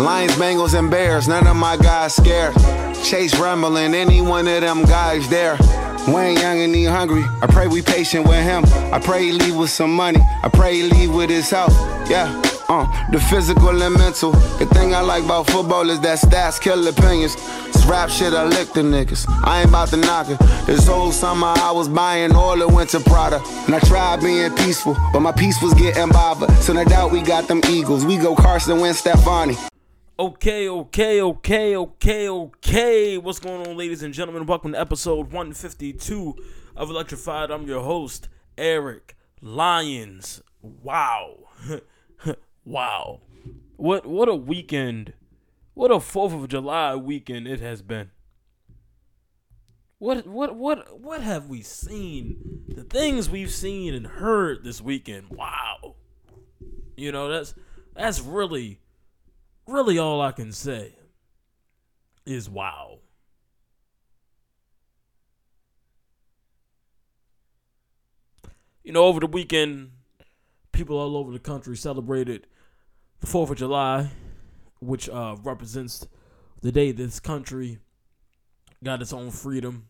[0.00, 2.54] Lions, Bengals, and Bears, none of my guys scared.
[3.04, 5.58] Chase rumbling, any one of them guys there.
[6.08, 7.22] Wayne Young and he hungry.
[7.42, 8.64] I pray we patient with him.
[8.92, 10.20] I pray he leave with some money.
[10.42, 11.74] I pray he leave with his health.
[12.08, 12.49] Yeah.
[12.70, 14.30] Uh, the physical and mental.
[14.30, 17.34] The thing I like about football is that stats kill opinions.
[17.66, 19.26] This rap shit, I lick the niggas.
[19.44, 20.38] I ain't about to knock it.
[20.66, 23.42] This whole summer I was buying all the winter Prada.
[23.66, 26.48] And I tried being peaceful, but my peace was getting bothered.
[26.58, 28.06] So no doubt we got them Eagles.
[28.06, 29.56] We go Carson Wentz, Stefani.
[30.16, 33.18] Okay, okay, okay, okay, okay.
[33.18, 34.46] What's going on, ladies and gentlemen?
[34.46, 36.36] Welcome to episode 152
[36.76, 37.50] of Electrified.
[37.50, 40.40] I'm your host, Eric Lyons.
[40.62, 41.48] Wow.
[42.70, 43.20] wow.
[43.76, 45.14] What what a weekend.
[45.74, 48.10] What a 4th of July weekend it has been.
[49.98, 52.64] What what what what have we seen?
[52.68, 55.30] The things we've seen and heard this weekend.
[55.30, 55.96] Wow.
[56.96, 57.54] You know, that's
[57.94, 58.80] that's really
[59.66, 60.94] really all I can say
[62.24, 62.98] is wow.
[68.82, 69.90] You know, over the weekend,
[70.72, 72.46] people all over the country celebrated
[73.20, 74.10] the 4th of July,
[74.80, 76.06] which uh, represents
[76.62, 77.78] the day this country
[78.82, 79.88] got its own freedom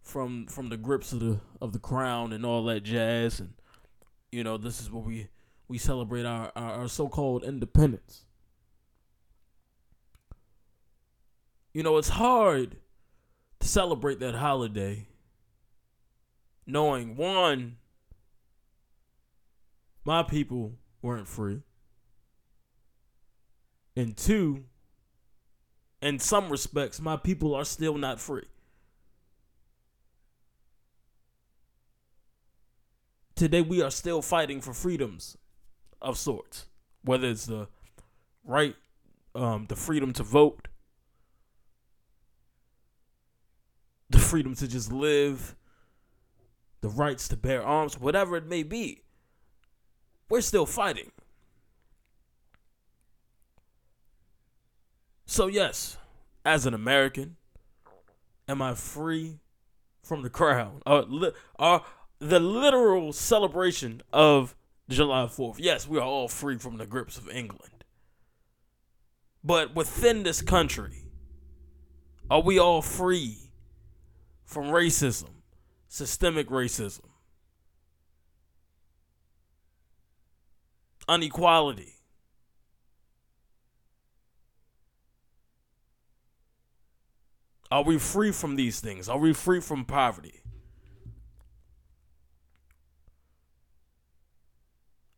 [0.00, 3.40] from from the grips of the of the crown and all that jazz.
[3.40, 3.54] And
[4.32, 5.28] you know this is what we
[5.68, 8.24] we celebrate our, our, our so-called independence.
[11.72, 12.76] You know, it's hard
[13.60, 15.08] to celebrate that holiday
[16.66, 17.76] knowing one,
[20.04, 21.62] my people weren't free,
[23.96, 24.64] and two,
[26.02, 28.46] in some respects, my people are still not free.
[33.34, 35.36] Today, we are still fighting for freedoms
[36.00, 36.66] of sorts,
[37.02, 37.68] whether it's the
[38.44, 38.76] right,
[39.34, 40.68] um, the freedom to vote,
[44.10, 45.56] the freedom to just live,
[46.80, 49.02] the rights to bear arms, whatever it may be.
[50.28, 51.10] We're still fighting.
[55.34, 55.96] So, yes,
[56.44, 57.34] as an American,
[58.46, 59.40] am I free
[60.00, 60.80] from the crown?
[60.86, 61.82] Or, li- or
[62.20, 64.54] the literal celebration of
[64.88, 65.56] July 4th?
[65.58, 67.82] Yes, we are all free from the grips of England.
[69.42, 71.08] But within this country,
[72.30, 73.50] are we all free
[74.44, 75.30] from racism,
[75.88, 77.08] systemic racism,
[81.08, 81.93] inequality.
[87.74, 89.08] Are we free from these things?
[89.08, 90.42] Are we free from poverty?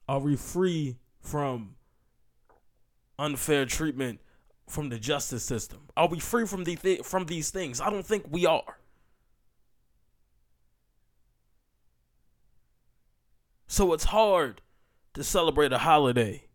[0.09, 1.77] Are we free from
[3.19, 4.21] unfair treatment
[4.67, 5.81] from the justice system?
[5.99, 7.79] Are we free from the th- from these things?
[7.79, 8.79] I don't think we are.
[13.67, 14.63] So it's hard
[15.13, 16.46] to celebrate a holiday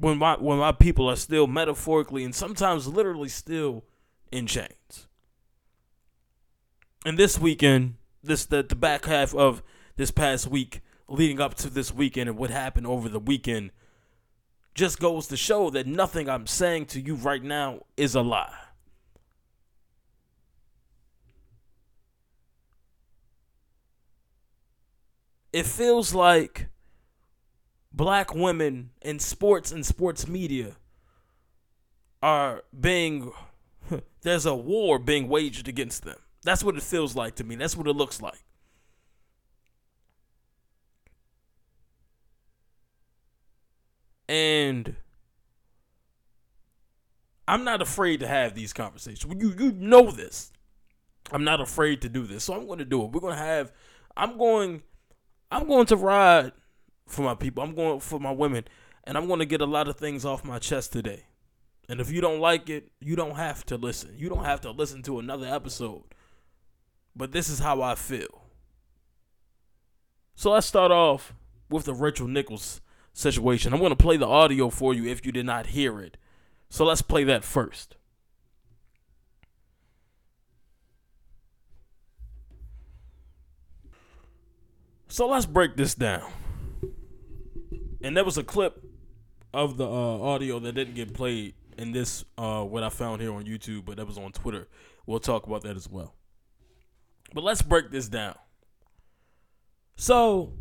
[0.00, 3.84] when my when my people are still metaphorically and sometimes literally still
[4.32, 5.06] in chains.
[7.04, 9.62] And this weekend, this the, the back half of
[9.96, 13.70] this past week leading up to this weekend and what happened over the weekend
[14.74, 18.54] just goes to show that nothing I'm saying to you right now is a lie.
[25.52, 26.68] it feels like
[27.92, 30.76] black women in sports and sports media
[32.22, 33.32] are being
[34.22, 36.18] there's a war being waged against them.
[36.42, 37.56] That's what it feels like to me.
[37.56, 38.42] That's what it looks like.
[44.28, 44.94] And
[47.48, 49.34] I'm not afraid to have these conversations.
[49.40, 50.52] You you know this.
[51.32, 52.44] I'm not afraid to do this.
[52.44, 53.10] So I'm going to do it.
[53.10, 53.72] We're going to have
[54.16, 54.82] I'm going
[55.50, 56.52] I'm going to ride
[57.10, 57.62] for my people.
[57.62, 58.64] I'm going for my women,
[59.04, 61.24] and I'm going to get a lot of things off my chest today.
[61.88, 64.14] And if you don't like it, you don't have to listen.
[64.16, 66.04] You don't have to listen to another episode.
[67.16, 68.44] But this is how I feel.
[70.36, 71.34] So let's start off
[71.68, 72.80] with the Rachel Nichols
[73.12, 73.72] situation.
[73.72, 76.16] I'm going to play the audio for you if you did not hear it.
[76.68, 77.96] So let's play that first.
[85.08, 86.30] So let's break this down.
[88.02, 88.82] And there was a clip
[89.52, 93.32] of the uh, audio that didn't get played in this uh, what I found here
[93.32, 94.68] on YouTube, but that was on Twitter.
[95.06, 96.14] We'll talk about that as well.
[97.32, 98.36] But let's break this down.
[99.96, 100.54] So,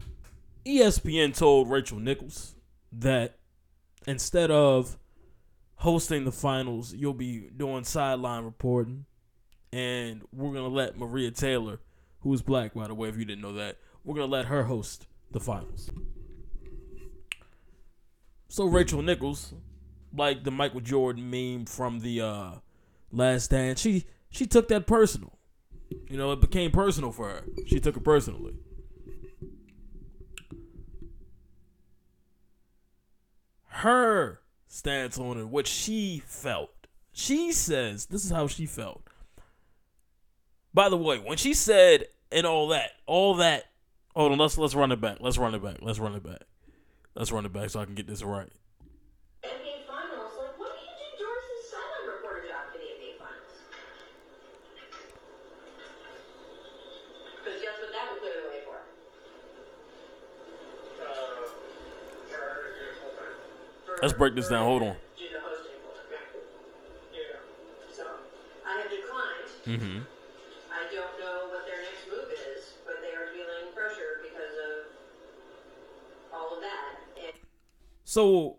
[0.66, 2.56] ESPN told Rachel Nichols
[2.92, 3.38] that
[4.08, 4.98] instead of
[5.76, 9.06] hosting the finals, you'll be doing sideline reporting,
[9.72, 11.80] and we're gonna let Maria Taylor,
[12.22, 14.64] who is black by the way, if you didn't know that, we're gonna let her
[14.64, 15.90] host the finals.
[18.50, 19.54] So Rachel Nichols,
[20.16, 22.52] like the Michael Jordan meme from the uh,
[23.12, 25.38] Last Dance, she she took that personal.
[26.10, 27.44] You know, it became personal for her.
[27.68, 28.56] She took it personally.
[33.68, 36.72] Her stance on it, what she felt.
[37.12, 39.04] She says this is how she felt.
[40.74, 43.66] By the way, when she said and all that, all that.
[44.16, 45.18] Hold on, let's let's run it back.
[45.20, 45.78] Let's run it back.
[45.82, 46.42] Let's run it back.
[47.20, 48.48] Let's run it back so I can get this right.
[49.44, 50.32] NBA Finals.
[50.40, 53.60] Like, what do you do George's sideline reporter job for the NBA Finals?
[57.44, 58.80] Because guess what that would clear the way for?
[61.04, 61.12] Uh,
[63.86, 64.64] for- Let's break this down.
[64.64, 64.96] Hold on.
[69.66, 69.72] Do
[78.10, 78.58] So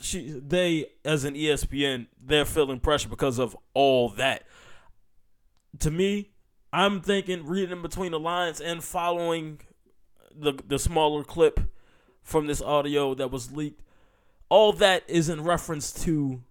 [0.00, 4.44] she they as an ESPN they're feeling pressure because of all that.
[5.80, 6.30] To me,
[6.72, 9.60] I'm thinking reading between the lines and following
[10.32, 11.58] the the smaller clip
[12.22, 13.82] from this audio that was leaked.
[14.50, 16.44] All that is in reference to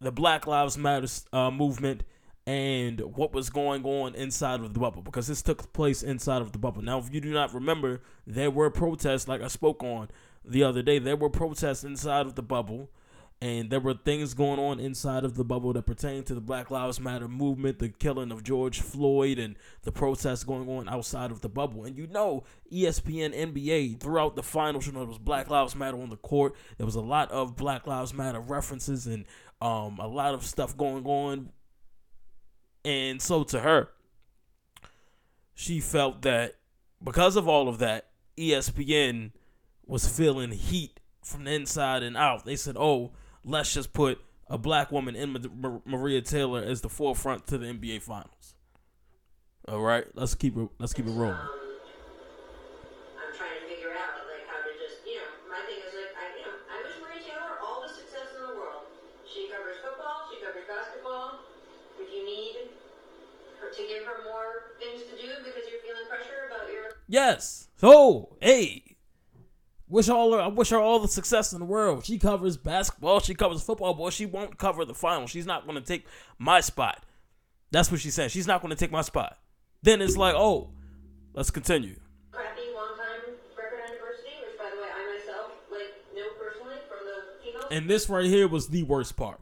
[0.00, 2.02] the Black Lives Matter uh, movement
[2.46, 6.52] and what was going on inside of the bubble because this took place inside of
[6.52, 6.80] the bubble.
[6.80, 10.08] Now, if you do not remember, there were protests, like I spoke on
[10.44, 10.98] the other day.
[10.98, 12.90] There were protests inside of the bubble,
[13.40, 16.70] and there were things going on inside of the bubble that pertain to the Black
[16.70, 21.40] Lives Matter movement, the killing of George Floyd, and the protests going on outside of
[21.40, 21.84] the bubble.
[21.84, 26.00] And you know, ESPN, NBA, throughout the finals, you know, there was Black Lives Matter
[26.00, 26.54] on the court.
[26.78, 29.24] There was a lot of Black Lives Matter references and
[29.60, 31.50] um, a lot of stuff going on.
[32.84, 33.88] And so to her,
[35.54, 36.56] she felt that
[37.02, 39.30] because of all of that, ESPN
[39.86, 42.44] was feeling heat from the inside and out.
[42.44, 43.12] They said, "Oh,
[43.44, 47.58] let's just put a black woman in Ma- Ma- Maria Taylor as the forefront to
[47.58, 48.54] the NBA Finals."
[49.68, 50.68] All right, let's keep it.
[50.78, 51.36] Let's keep it rolling.
[51.36, 56.12] I'm trying to figure out like how to just you know my thing is like
[56.12, 58.84] I you know I wish Maria Taylor all the success in the world.
[59.24, 61.40] She covers football, she covers basketball.
[61.96, 62.76] If you need
[63.60, 67.68] her to give her more things to do because you're feeling pressure about your Yes.
[67.80, 68.93] So, hey,
[69.94, 70.40] wish all her.
[70.40, 72.04] I wish her all the success in the world.
[72.04, 73.20] She covers basketball.
[73.20, 73.94] She covers football.
[73.94, 75.28] Boy, she won't cover the final.
[75.28, 76.06] She's not going to take
[76.38, 77.04] my spot.
[77.70, 78.30] That's what she said.
[78.30, 79.38] She's not going to take my spot.
[79.82, 80.70] Then it's like, oh,
[81.32, 81.96] let's continue.
[82.32, 86.76] crappy long time record on diversity, which by the way I myself like know personally
[86.88, 87.66] from the females.
[87.70, 89.40] And this right here was the worst part.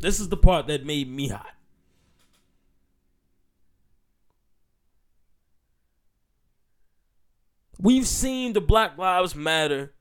[0.00, 1.55] This is the part that made me hot.
[7.78, 9.92] We've seen the Black Lives Matter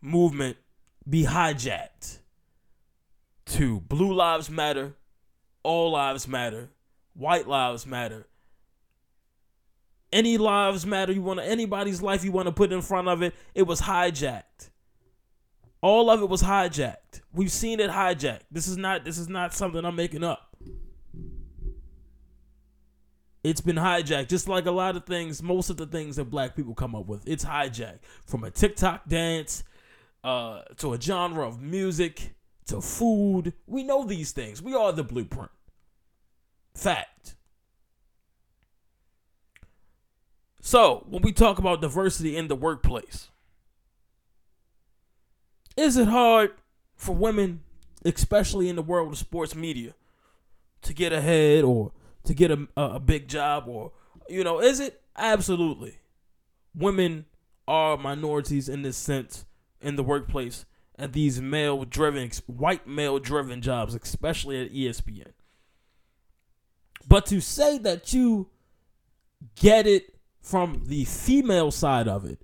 [0.00, 0.56] movement
[1.08, 2.18] be hijacked
[3.46, 4.96] to Blue Lives Matter,
[5.62, 6.70] All Lives Matter,
[7.14, 8.26] White Lives Matter.
[10.12, 13.22] Any lives matter you want to anybody's life you want to put in front of
[13.22, 14.70] it, it was hijacked.
[15.82, 17.20] All of it was hijacked.
[17.34, 18.42] We've seen it hijacked.
[18.50, 20.55] This is not this is not something I'm making up.
[23.46, 26.56] It's been hijacked, just like a lot of things, most of the things that black
[26.56, 27.22] people come up with.
[27.28, 28.00] It's hijacked.
[28.24, 29.62] From a TikTok dance,
[30.24, 32.34] uh, to a genre of music,
[32.66, 33.52] to food.
[33.68, 34.60] We know these things.
[34.60, 35.52] We are the blueprint.
[36.74, 37.36] Fact.
[40.60, 43.28] So, when we talk about diversity in the workplace,
[45.76, 46.50] is it hard
[46.96, 47.60] for women,
[48.04, 49.94] especially in the world of sports media,
[50.82, 51.92] to get ahead or
[52.26, 53.92] to get a, a, big job or,
[54.28, 55.02] you know, is it?
[55.16, 55.98] Absolutely.
[56.74, 57.24] Women
[57.66, 59.44] are minorities in this sense
[59.80, 60.66] in the workplace
[60.98, 65.32] at these male driven, white male driven jobs, especially at ESPN.
[67.08, 68.48] But to say that you
[69.54, 72.40] get it from the female side of it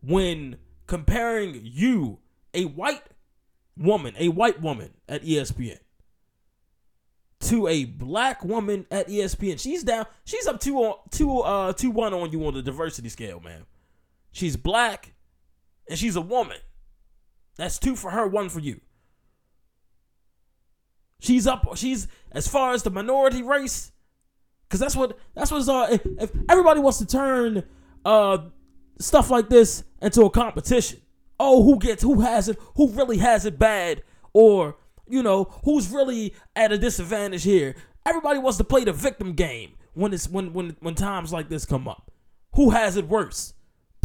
[0.00, 2.18] when comparing you,
[2.54, 3.02] a white
[3.76, 5.78] woman, a white woman at ESPN,
[7.46, 9.58] to a black woman at ESPN.
[9.60, 10.06] She's down.
[10.24, 13.66] She's up two on two uh two one on you on the diversity scale, man.
[14.32, 15.14] She's black
[15.88, 16.58] and she's a woman.
[17.56, 18.80] That's two for her, one for you.
[21.20, 21.66] She's up.
[21.76, 23.92] She's as far as the minority race,
[24.68, 25.86] because that's what that's what's all.
[25.90, 27.64] If, if everybody wants to turn
[28.04, 28.38] uh
[28.98, 31.00] stuff like this into a competition.
[31.38, 34.76] Oh, who gets who has it, who really has it bad, or
[35.08, 37.74] you know, who's really at a disadvantage here.
[38.04, 41.64] Everybody wants to play the victim game when it's when when when times like this
[41.64, 42.10] come up.
[42.54, 43.54] Who has it worse?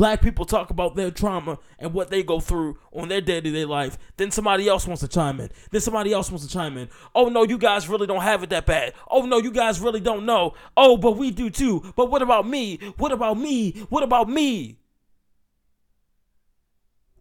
[0.02, 3.52] Black people talk about their trauma and what they go through on their day to
[3.52, 4.00] day life.
[4.18, 5.52] Then somebody else wants to chime in.
[5.70, 6.90] Then somebody else wants to chime in.
[7.14, 8.94] Oh no, you guys really don't have it that bad.
[9.10, 10.56] Oh no, you guys really don't know.
[10.76, 11.94] Oh, but we do too.
[11.96, 12.78] But what about me?
[12.98, 13.72] What about me?
[13.90, 14.80] What about me?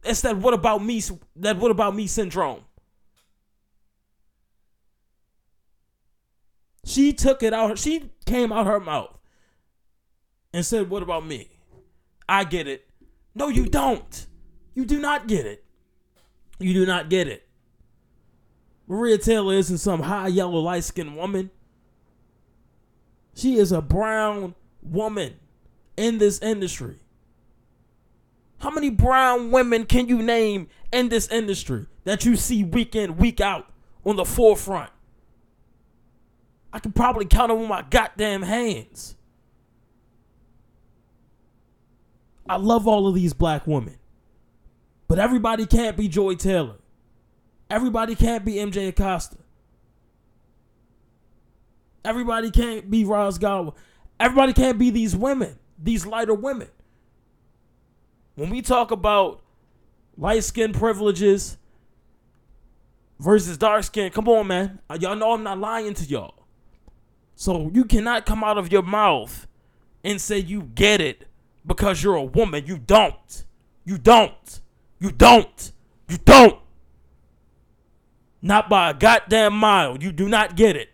[0.03, 1.03] It's that what about me?
[1.37, 2.63] That what about me syndrome.
[6.91, 7.79] She took it out.
[7.79, 9.17] She came out her mouth
[10.53, 11.49] and said, "What about me?"
[12.29, 12.85] I get it.
[13.33, 14.27] No, you don't.
[14.75, 15.65] You do not get it.
[16.59, 17.49] You do not get it.
[18.89, 21.51] Maria Taylor isn't some high yellow light skinned woman.
[23.35, 25.35] She is a brown woman
[25.97, 26.97] in this industry.
[28.59, 33.17] How many brown women can you name in this industry that you see week in,
[33.17, 33.71] week out
[34.05, 34.91] on the forefront?
[36.73, 39.17] I can probably count them with my goddamn hands.
[42.49, 43.97] I love all of these black women.
[45.09, 46.77] But everybody can't be Joy Taylor.
[47.69, 49.37] Everybody can't be MJ Acosta.
[52.05, 53.73] Everybody can't be Roz Gower.
[54.19, 56.69] Everybody can't be these women, these lighter women.
[58.35, 59.43] When we talk about
[60.17, 61.57] light skin privileges
[63.19, 64.81] versus dark skin, come on, man.
[64.99, 66.40] Y'all know I'm not lying to y'all.
[67.41, 69.47] So you cannot come out of your mouth
[70.05, 71.27] and say you get it
[71.65, 72.67] because you're a woman.
[72.67, 73.45] You don't.
[73.83, 74.61] You don't.
[74.99, 75.73] You don't.
[76.07, 76.59] You don't.
[78.43, 79.97] Not by a goddamn mile.
[79.97, 80.91] You do not get it.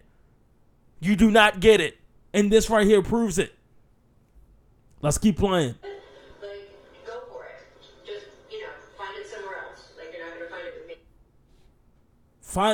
[1.01, 1.97] You do not get it.
[2.33, 3.53] And this right here proves it.
[5.03, 5.75] Let's keep playing.
[5.83, 6.71] Like,
[7.05, 8.07] go for it.
[8.07, 9.19] Just, you know, find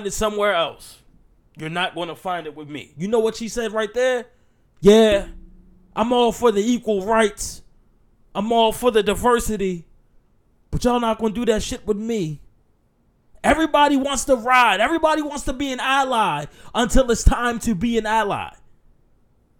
[0.07, 1.02] it somewhere else.
[1.57, 2.95] You're not going to find it with me.
[2.97, 4.27] You know what she said right there?
[4.81, 5.29] Yeah,
[5.95, 7.63] I'm all for the equal rights.
[8.35, 9.87] I'm all for the diversity.
[10.71, 12.41] But y'all not going to do that shit with me.
[13.45, 14.81] Everybody wants to ride.
[14.81, 18.55] Everybody wants to be an ally until it's time to be an ally.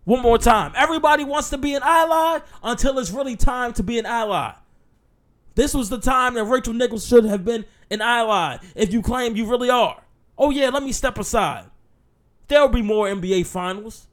[0.05, 0.73] One more time.
[0.77, 4.53] Everybody wants to be an ally until it's really time to be an ally.
[5.55, 9.37] This was the time that Rachel Nichols should have been an ally if you claim
[9.37, 10.03] you really are.
[10.39, 11.67] Oh, yeah, let me step aside.
[12.49, 14.07] There'll be more NBA finals.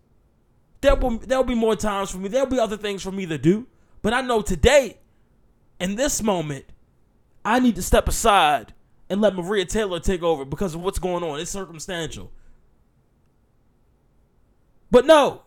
[0.81, 2.29] There'll be, there'll be more times for me.
[2.29, 3.67] There'll be other things for me to do.
[4.01, 4.97] But I know today,
[5.79, 6.65] in this moment,
[7.43, 8.73] I need to step aside
[9.09, 11.39] and let Maria Taylor take over because of what's going on.
[11.39, 12.31] It's circumstantial.
[14.91, 15.43] But no.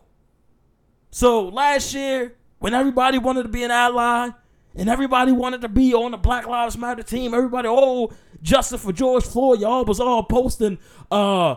[1.11, 4.29] So last year, when everybody wanted to be an ally
[4.75, 8.11] and everybody wanted to be on the Black Lives Matter team, everybody, oh,
[8.41, 10.77] justice for George Floyd, y'all was all posting
[11.11, 11.55] uh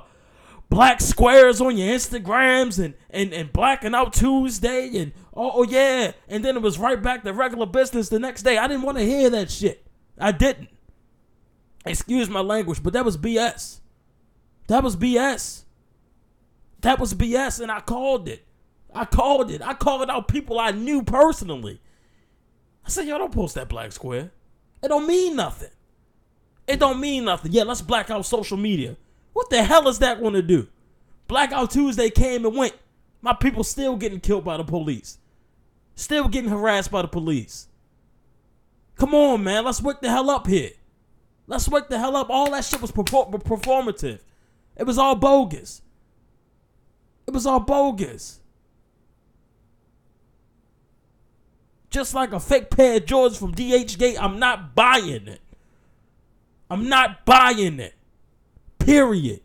[0.69, 6.13] black squares on your Instagrams and and and blacking out Tuesday and oh, oh yeah,
[6.29, 8.59] and then it was right back to regular business the next day.
[8.59, 9.87] I didn't want to hear that shit.
[10.19, 10.69] I didn't.
[11.85, 13.79] Excuse my language, but that was BS.
[14.67, 15.63] That was BS.
[16.81, 18.45] That was BS, and I called it.
[18.93, 19.63] I called it.
[19.63, 21.81] I called out people I knew personally.
[22.85, 24.33] I said, y'all don't post that black square.
[24.83, 25.71] It don't mean nothing.
[26.67, 27.53] It don't mean nothing.
[27.53, 28.97] Yeah, let's black out social media.
[29.37, 30.67] What the hell is that going to do?
[31.29, 32.73] Blackout Tuesday came and went.
[33.21, 35.19] My people still getting killed by the police.
[35.95, 37.69] Still getting harassed by the police.
[38.95, 39.67] Come on, man.
[39.67, 40.71] Let's wake the hell up here.
[41.47, 42.31] Let's wake the hell up.
[42.31, 44.21] All that shit was perfor- performative.
[44.75, 45.83] It was all bogus.
[47.27, 48.41] It was all bogus.
[51.91, 55.43] Just like a fake pair of Jordans from DHgate, I'm not buying it.
[56.71, 57.93] I'm not buying it.
[58.87, 59.41] Period.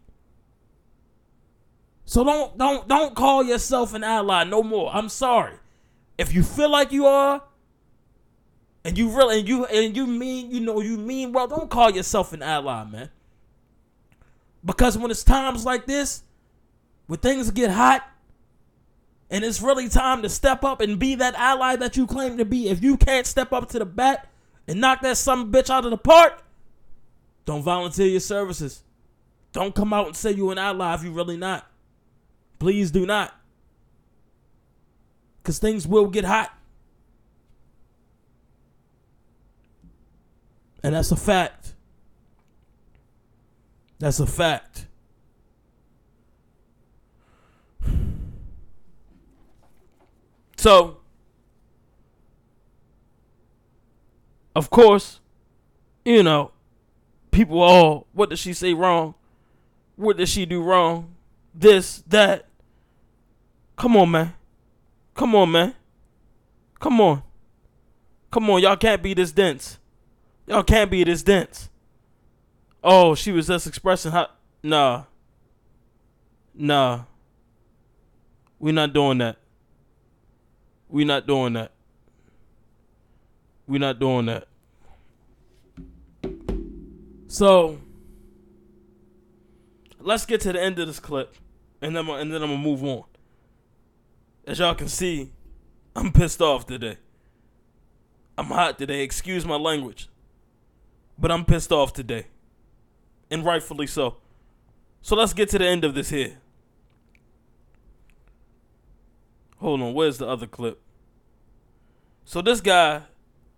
[2.05, 4.91] So don't don't don't call yourself an ally no more.
[4.93, 5.55] I'm sorry.
[6.15, 7.41] If you feel like you are,
[8.85, 11.89] and you really and you and you mean you know you mean well, don't call
[11.89, 13.09] yourself an ally, man.
[14.63, 16.21] Because when it's times like this,
[17.07, 18.07] when things get hot,
[19.31, 22.45] and it's really time to step up and be that ally that you claim to
[22.45, 24.29] be, if you can't step up to the bat
[24.67, 26.43] and knock that some bitch out of the park,
[27.45, 28.83] don't volunteer your services.
[29.53, 31.69] Don't come out and say you're an ally if you're really not.
[32.59, 33.35] Please do not.
[35.41, 36.53] Because things will get hot.
[40.83, 41.73] And that's a fact.
[43.99, 44.87] That's a fact.
[50.57, 50.97] So,
[54.55, 55.21] of course,
[56.05, 56.51] you know,
[57.31, 59.15] people all, what did she say wrong?
[60.01, 61.13] What did she do wrong?
[61.53, 62.47] This, that.
[63.75, 64.33] Come on, man.
[65.13, 65.75] Come on, man.
[66.79, 67.21] Come on.
[68.31, 69.77] Come on, y'all can't be this dense.
[70.47, 71.69] Y'all can't be this dense.
[72.83, 74.29] Oh, she was just expressing how.
[74.63, 75.03] Nah.
[76.55, 77.01] Nah.
[78.57, 79.37] We're not doing that.
[80.89, 81.71] We're not doing that.
[83.67, 84.47] We're not doing that.
[87.27, 87.77] So,
[90.03, 91.35] let's get to the end of this clip,
[91.81, 93.03] and then and then I'm gonna move on.
[94.45, 95.31] As y'all can see,
[95.95, 96.97] I'm pissed off today.
[98.37, 99.01] I'm hot today.
[99.03, 100.09] Excuse my language,
[101.17, 102.27] but I'm pissed off today,
[103.29, 104.17] and rightfully so.
[105.01, 106.37] So let's get to the end of this here.
[109.57, 110.81] Hold on, where's the other clip?
[112.25, 113.03] So this guy,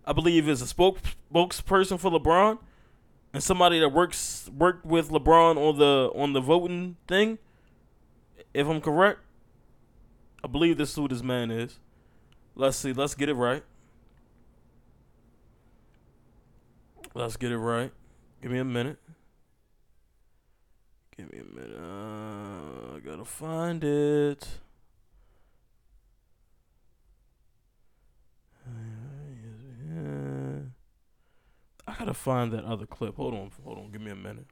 [0.04, 0.98] I believe, is a spoke
[1.32, 2.58] spokesperson for LeBron,
[3.34, 7.38] and somebody that works worked with LeBron on the on the voting thing.
[8.54, 9.18] If I'm correct,
[10.42, 11.80] I believe this is who this man is.
[12.54, 12.92] Let's see.
[12.92, 13.64] Let's get it right.
[17.12, 17.90] Let's get it right.
[18.40, 18.98] Give me a minute.
[21.16, 21.76] Give me a minute.
[21.76, 24.46] Uh, I gotta find it.
[31.94, 33.16] I gotta find that other clip.
[33.16, 33.92] Hold on, hold on.
[33.92, 34.46] Give me a minute.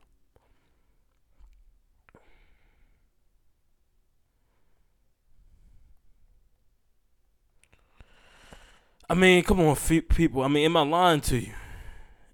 [9.10, 10.42] I mean, come on, people.
[10.42, 11.52] I mean, am I lying to you?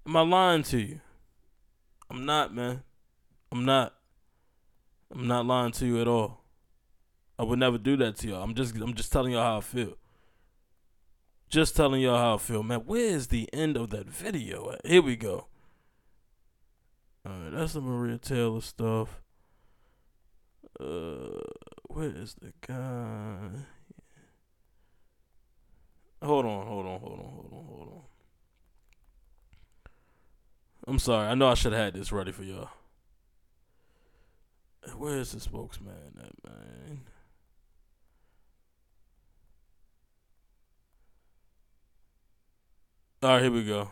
[0.05, 1.01] Am I lying to you?
[2.09, 2.83] I'm not, man.
[3.51, 3.95] I'm not.
[5.11, 6.41] I'm not lying to you at all.
[7.37, 8.43] I would never do that to y'all.
[8.43, 9.97] I'm just I'm just telling y'all how I feel.
[11.49, 12.81] Just telling y'all how I feel, man.
[12.81, 14.85] Where is the end of that video at?
[14.85, 15.47] Here we go.
[17.27, 19.21] Alright, that's the Maria Taylor stuff.
[20.79, 21.41] Uh
[21.87, 23.65] where is the guy?
[26.21, 28.01] Hold on, hold on, hold on, hold on, hold on.
[30.87, 31.27] I'm sorry.
[31.27, 32.69] I know I should have had this ready for y'all.
[34.97, 37.01] Where is the spokesman at, man?
[43.21, 43.89] All right, here we go.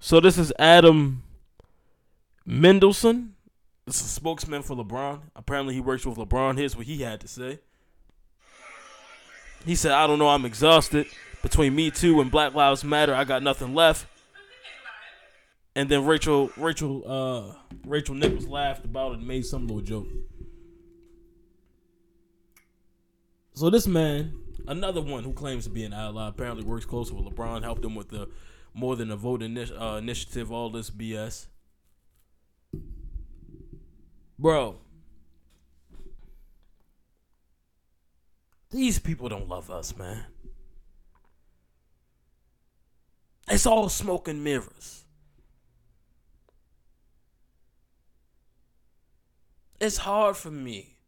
[0.00, 1.22] So this is Adam
[2.44, 3.36] Mendelsohn.
[3.86, 5.20] This is a spokesman for LeBron.
[5.34, 6.58] Apparently, he works with LeBron.
[6.58, 7.60] Here's what he had to say.
[9.64, 10.28] He said, "I don't know.
[10.28, 11.06] I'm exhausted.
[11.40, 14.06] Between Me Too and Black Lives Matter, I got nothing left."
[15.74, 17.54] And then Rachel, Rachel, uh,
[17.86, 20.08] Rachel Nichols laughed about it and made some little joke.
[23.54, 24.34] So this man,
[24.66, 27.94] another one who claims to be an ally, apparently works closely with LeBron, helped him
[27.94, 28.28] with the
[28.74, 31.46] more than a vote uh, initiative, all this BS.
[34.38, 34.76] Bro,
[38.70, 40.24] these people don't love us, man.
[43.48, 45.04] It's all smoke and mirrors.
[49.80, 50.98] It's hard for me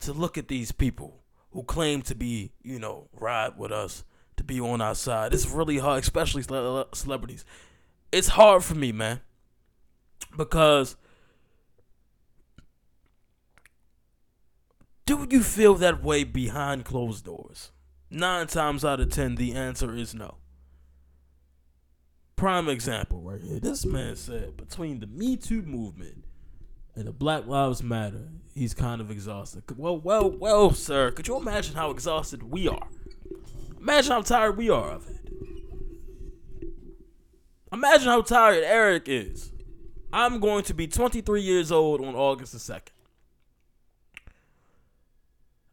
[0.00, 1.23] to look at these people
[1.54, 4.04] who claim to be, you know, ride with us,
[4.36, 5.32] to be on our side.
[5.32, 7.44] It's really hard, especially cele- uh, celebrities.
[8.10, 9.20] It's hard for me, man,
[10.36, 10.96] because
[15.06, 17.70] do you feel that way behind closed doors?
[18.10, 20.38] Nine times out of ten, the answer is no.
[22.34, 23.60] Prime example right here.
[23.60, 26.23] This man said between the Me Too movement
[26.96, 29.64] and the Black Lives Matter, he's kind of exhausted.
[29.76, 32.88] Well, well, well, sir, could you imagine how exhausted we are?
[33.80, 35.24] Imagine how tired we are of it.
[37.72, 39.52] Imagine how tired Eric is.
[40.12, 42.92] I'm going to be 23 years old on August the 2nd.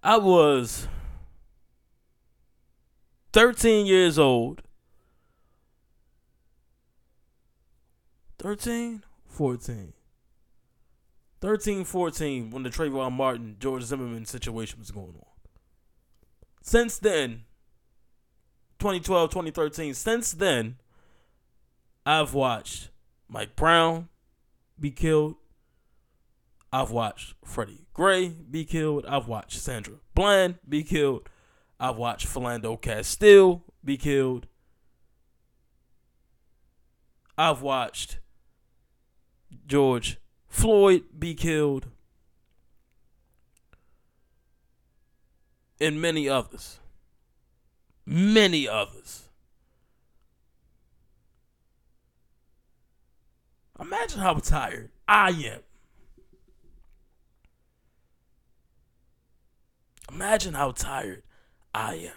[0.04, 0.88] I was
[3.34, 4.64] 13 years old.
[8.40, 9.04] 13?
[9.28, 9.94] 14.
[11.42, 15.26] 13, 14 when the Trayvon Martin, George Zimmerman situation was going on.
[16.62, 17.44] Since then,
[18.80, 20.78] 2012, 2013, since then,
[22.06, 22.90] I've watched
[23.28, 24.10] Mike Brown
[24.80, 25.36] be killed.
[26.72, 29.06] I've watched Freddie Gray be killed.
[29.06, 31.28] I've watched Sandra Bland be killed.
[31.80, 34.48] I've watched Philando Castile be killed.
[37.38, 38.20] I've watched
[39.66, 40.21] George
[40.52, 41.88] Floyd be killed,
[45.80, 46.78] and many others.
[48.06, 49.30] Many others.
[53.80, 55.62] Imagine how tired I am.
[60.12, 61.24] Imagine how tired
[61.74, 62.12] I am.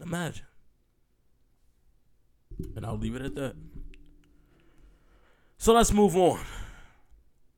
[0.00, 0.46] Imagine.
[2.74, 3.54] And I'll leave it at that.
[5.58, 6.40] So let's move on.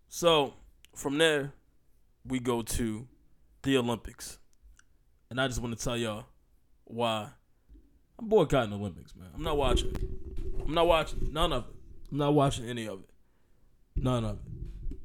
[0.09, 0.55] So
[0.95, 1.53] from there,
[2.25, 3.07] we go to
[3.63, 4.39] the Olympics.
[5.31, 6.25] And I just want to tell y'all
[6.85, 7.29] why
[8.19, 9.29] I'm boycotting the Olympics, man.
[9.35, 9.95] I'm not watching.
[10.65, 11.75] I'm not watching none of it.
[12.11, 13.11] I'm not watching any of it.
[13.97, 14.97] None of it.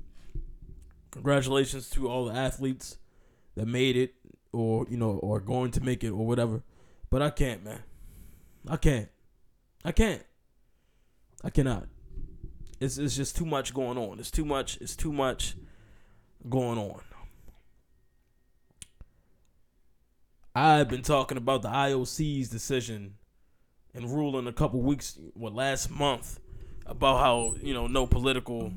[1.12, 2.98] Congratulations to all the athletes
[3.56, 4.16] that made it
[4.52, 6.64] or, you know, or going to make it or whatever.
[7.10, 7.84] But I can't, man.
[8.68, 9.10] I can't.
[9.86, 10.24] I can't.
[11.44, 11.88] I cannot.
[12.80, 14.20] It's it's just too much going on.
[14.20, 14.78] It's too much.
[14.82, 15.56] It's too much
[16.50, 17.02] going on.
[20.56, 23.16] I've been talking about the IOC's decision
[23.94, 26.40] and ruling a couple weeks, what last month,
[26.86, 28.72] about how you know no political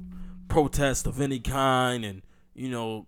[0.48, 2.22] protest of any kind, and
[2.54, 3.06] you know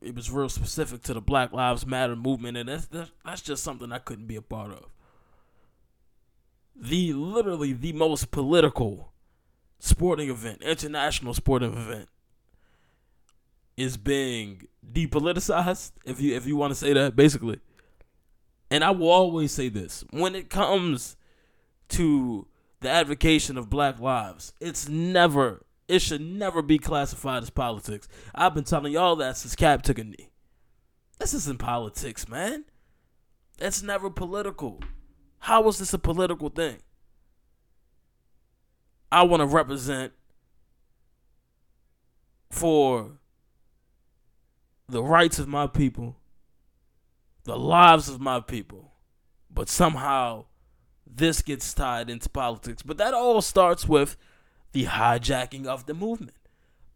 [0.00, 3.62] it was real specific to the Black Lives Matter movement, and that's that's, that's just
[3.62, 4.86] something I couldn't be a part of.
[6.82, 9.12] The literally the most political
[9.78, 12.08] sporting event, international sporting event,
[13.76, 17.60] is being depoliticized, if you if you want to say that, basically.
[18.70, 21.16] And I will always say this: when it comes
[21.90, 22.46] to
[22.80, 28.08] the advocation of Black lives, it's never, it should never be classified as politics.
[28.34, 30.30] I've been telling y'all that since Cap took a knee.
[31.18, 32.64] This isn't politics, man.
[33.58, 34.80] It's never political.
[35.40, 36.78] How is this a political thing?
[39.12, 40.12] I want to represent
[42.50, 43.12] for
[44.88, 46.16] the rights of my people,
[47.44, 48.92] the lives of my people,
[49.50, 50.44] but somehow
[51.06, 52.82] this gets tied into politics.
[52.82, 54.16] But that all starts with
[54.72, 56.36] the hijacking of the movement.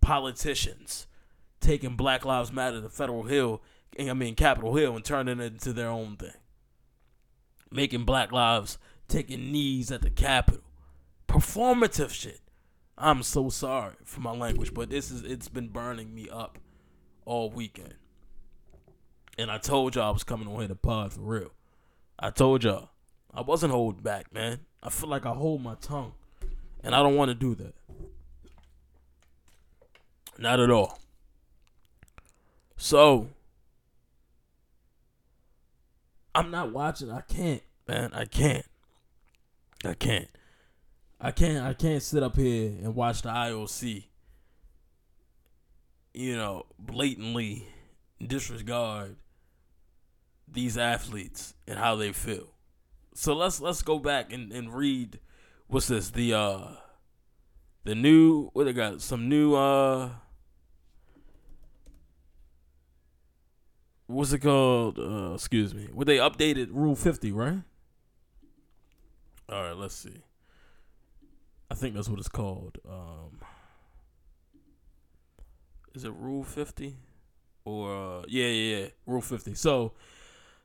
[0.00, 1.06] Politicians
[1.60, 3.62] taking Black Lives Matter to Federal Hill,
[3.98, 6.30] I mean Capitol Hill, and turning it into their own thing.
[7.74, 10.62] Making Black Lives taking knees at the Capitol.
[11.26, 12.40] Performative shit.
[12.96, 16.58] I'm so sorry for my language, but this is it's been burning me up
[17.24, 17.94] all weekend.
[19.36, 21.50] And I told y'all I was coming on here to pod for real.
[22.16, 22.90] I told y'all.
[23.36, 24.60] I wasn't holding back, man.
[24.80, 26.12] I feel like I hold my tongue.
[26.84, 27.74] And I don't want to do that.
[30.38, 31.00] Not at all.
[32.76, 33.30] So
[36.34, 37.10] I'm not watching.
[37.10, 38.12] I can't, man.
[38.12, 38.66] I can't.
[39.84, 40.28] I can't.
[41.20, 44.04] I can't I can't sit up here and watch the IOC
[46.14, 47.66] you know, blatantly
[48.24, 49.16] disregard
[50.50, 52.54] these athletes and how they feel.
[53.14, 55.18] So let's let's go back and, and read
[55.66, 56.10] what's this?
[56.10, 56.68] The uh
[57.82, 60.10] the new what they got some new uh
[64.06, 64.98] what's it called?
[64.98, 65.88] Uh excuse me.
[65.92, 67.58] What they updated Rule 50, right?
[69.48, 70.22] All right, let's see.
[71.70, 72.78] I think that's what it's called.
[72.88, 73.40] Um
[75.94, 76.96] is it Rule 50?
[77.64, 79.54] Or uh, yeah, yeah, yeah, Rule 50.
[79.54, 79.92] So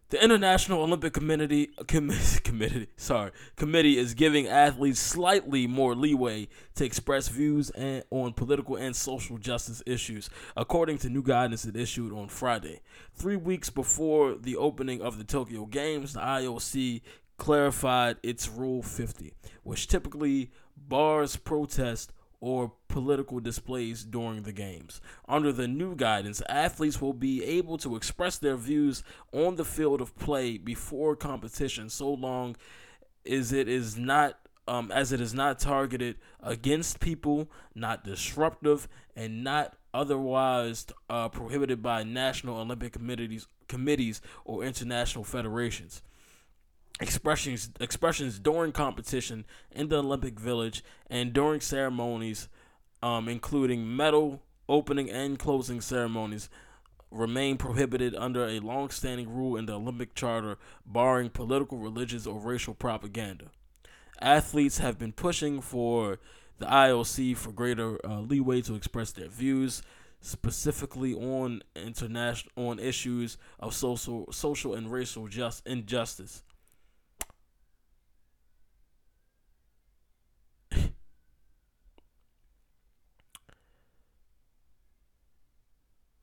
[0.09, 2.11] the International Olympic Committee com-
[2.43, 8.75] committee sorry committee is giving athletes slightly more leeway to express views and, on political
[8.75, 12.81] and social justice issues, according to new guidance it issued on Friday.
[13.13, 17.01] Three weeks before the opening of the Tokyo Games, the IOC
[17.37, 22.11] clarified its Rule 50, which typically bars protest
[22.41, 25.01] or political displays during the games.
[25.27, 30.01] Under the new guidance, athletes will be able to express their views on the field
[30.01, 32.55] of play before competition so long
[33.29, 39.43] as it is not um, as it is not targeted against people, not disruptive, and
[39.43, 46.03] not otherwise uh, prohibited by national Olympic committees, committees or international federations
[46.99, 52.49] expressions expressions during competition in the Olympic Village and during ceremonies,
[53.01, 56.49] um, including medal opening and closing ceremonies,
[57.11, 62.75] remain prohibited under a long-standing rule in the Olympic Charter barring political, religious, or racial
[62.75, 63.45] propaganda.
[64.21, 66.19] Athletes have been pushing for
[66.59, 69.81] the IOC for greater uh, leeway to express their views,
[70.21, 76.43] specifically on international on issues of social, social and racial just injustice.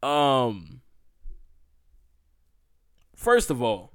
[0.06, 0.82] Um,
[3.16, 3.92] first of all,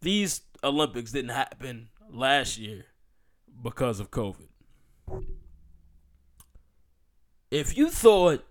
[0.00, 2.86] these Olympics didn't happen last year
[3.62, 4.48] because of COVID.
[7.50, 8.46] If you thought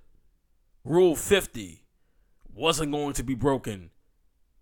[0.83, 1.83] Rule 50
[2.53, 3.89] wasn't going to be broken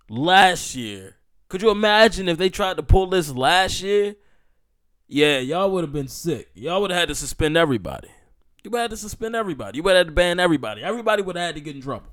[0.07, 1.17] last year,
[1.49, 4.15] could you imagine if they tried to pull this last year?
[5.07, 6.49] Yeah, y'all would have been sick.
[6.55, 8.09] Y'all would have had to suspend everybody.
[8.63, 9.77] You would have had to suspend everybody.
[9.77, 10.81] You would have had to ban everybody.
[10.81, 12.07] Everybody would have had to get in trouble.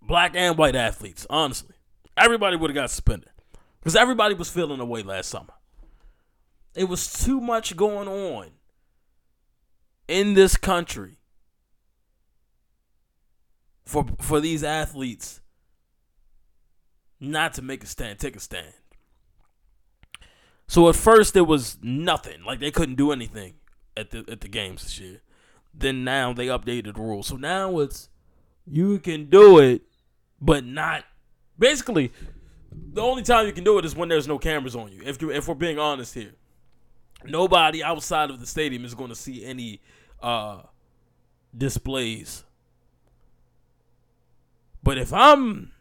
[0.00, 1.74] Black and white athletes, honestly.
[2.16, 3.28] Everybody would have got suspended.
[3.80, 5.52] Because everybody was feeling away last summer.
[6.74, 8.50] It was too much going on
[10.08, 11.18] in this country
[13.84, 15.40] for for these athletes
[17.18, 18.72] not to make a stand, take a stand.
[20.70, 23.54] So at first there was nothing, like they couldn't do anything
[23.96, 25.20] at the at the games this year.
[25.74, 28.08] Then now they updated the rules, so now it's
[28.68, 29.82] you can do it,
[30.40, 31.06] but not
[31.58, 32.12] basically.
[32.70, 35.02] The only time you can do it is when there's no cameras on you.
[35.04, 36.34] If you if we're being honest here,
[37.24, 39.80] nobody outside of the stadium is going to see any
[40.22, 40.60] uh
[41.52, 42.44] displays.
[44.84, 45.72] But if I'm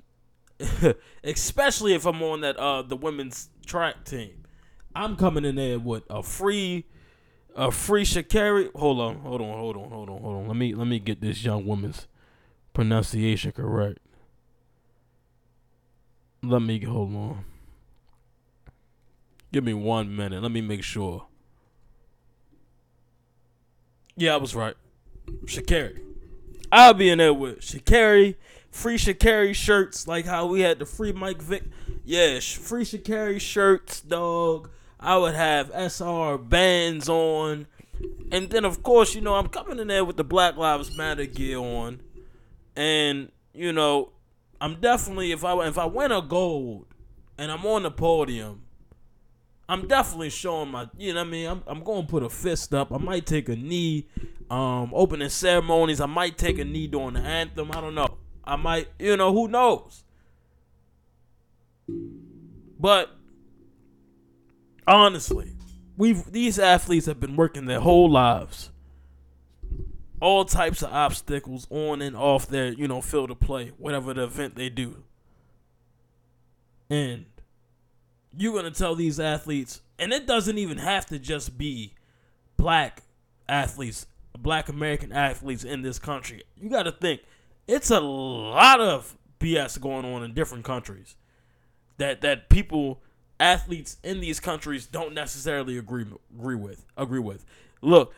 [1.24, 4.39] especially if I'm on that uh the women's track team,
[4.96, 6.86] I'm coming in there with a free
[7.56, 8.74] a free Sha'Carri.
[8.76, 10.48] Hold on, hold on, hold on, hold on, hold on.
[10.48, 12.08] Let me let me get this young woman's
[12.74, 14.00] pronunciation correct.
[16.42, 17.46] Let me hold on.
[19.52, 20.42] Give me one minute.
[20.42, 21.26] Let me make sure.
[24.16, 24.76] Yeah, I was right.
[25.46, 26.02] Sha'Carri.
[26.72, 28.36] I'll be in there with Sha'Carri,
[28.70, 31.64] free Sha'Carri shirts, like how we had the free Mike Vick.
[32.06, 34.70] Yeah, free Sha'Carri shirts, dog.
[35.00, 37.68] I would have SR bands on.
[38.32, 41.26] And then, of course, you know, I'm coming in there with the Black Lives Matter
[41.26, 42.02] gear on.
[42.76, 44.12] And, you know,
[44.62, 46.88] I'm definitely, if I, if I win a gold
[47.38, 48.64] and I'm on the podium,
[49.70, 51.48] I'm definitely showing my, you know what I mean?
[51.48, 52.92] I'm, I'm going to put a fist up.
[52.92, 54.08] I might take a knee.
[54.50, 57.70] Um, opening ceremonies, I might take a knee during the anthem.
[57.72, 58.18] I don't know.
[58.44, 60.04] I might, you know, who knows?
[62.80, 63.16] But
[64.90, 65.54] honestly,
[65.96, 68.72] we've these athletes have been working their whole lives.
[70.22, 74.24] All types of obstacles on and off their, you know, field of play, whatever the
[74.24, 75.04] event they do.
[76.90, 77.26] And
[78.36, 81.94] you're gonna tell these athletes, and it doesn't even have to just be
[82.58, 83.04] black
[83.48, 86.44] athletes, black American athletes in this country.
[86.60, 87.22] You got to think
[87.68, 91.16] it's a lot of BS going on in different countries
[91.98, 93.02] that that people
[93.40, 96.06] athletes in these countries don't necessarily agree
[96.38, 97.46] agree with agree with.
[97.82, 98.14] Look,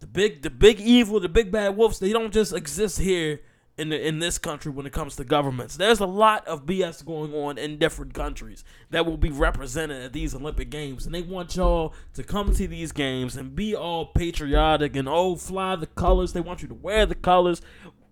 [0.00, 3.40] the big the big evil, the big bad wolves, they don't just exist here
[3.78, 5.76] in the, in this country when it comes to governments.
[5.76, 10.12] There's a lot of BS going on in different countries that will be represented at
[10.12, 14.06] these Olympic Games, and they want y'all to come to these games and be all
[14.06, 16.32] patriotic and oh fly the colors.
[16.32, 17.60] They want you to wear the colors,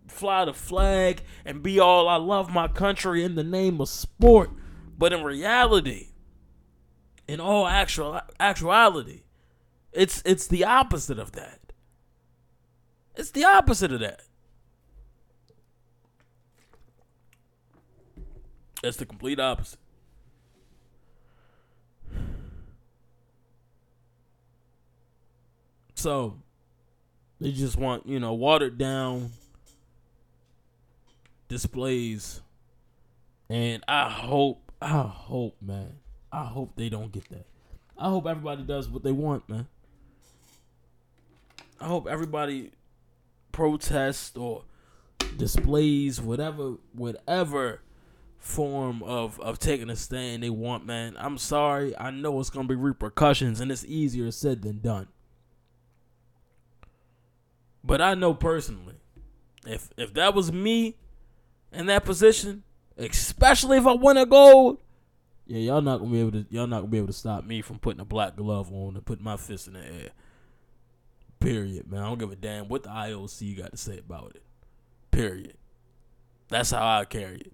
[0.06, 4.50] fly the flag, and be all I love my country in the name of sport.
[4.96, 6.08] But in reality,
[7.26, 9.22] in all actual actuality,
[9.92, 11.60] it's it's the opposite of that.
[13.16, 14.22] It's the opposite of that.
[18.82, 19.78] It's the complete opposite.
[25.94, 26.36] So
[27.40, 29.30] they just want, you know, watered down
[31.48, 32.42] displays.
[33.48, 35.94] And I hope, I hope, man.
[36.30, 37.46] I hope they don't get that.
[37.96, 39.66] I hope everybody does what they want, man.
[41.80, 42.72] I hope everybody
[43.50, 44.64] protests or
[45.38, 47.80] displays whatever whatever
[48.38, 51.16] form of of taking a stand they want, man.
[51.18, 51.96] I'm sorry.
[51.96, 55.08] I know it's gonna be repercussions, and it's easier said than done.
[57.82, 58.96] But I know personally,
[59.66, 60.96] if if that was me
[61.72, 62.64] in that position,
[62.96, 64.78] especially if I win a gold,
[65.46, 67.60] yeah, y'all not gonna be able to y'all not gonna be able to stop me
[67.60, 70.10] from putting a black glove on and putting my fist in the air.
[71.38, 72.00] Period, man.
[72.00, 74.42] I don't give a damn what the IOC got to say about it.
[75.10, 75.54] Period.
[76.48, 77.52] That's how I carry it.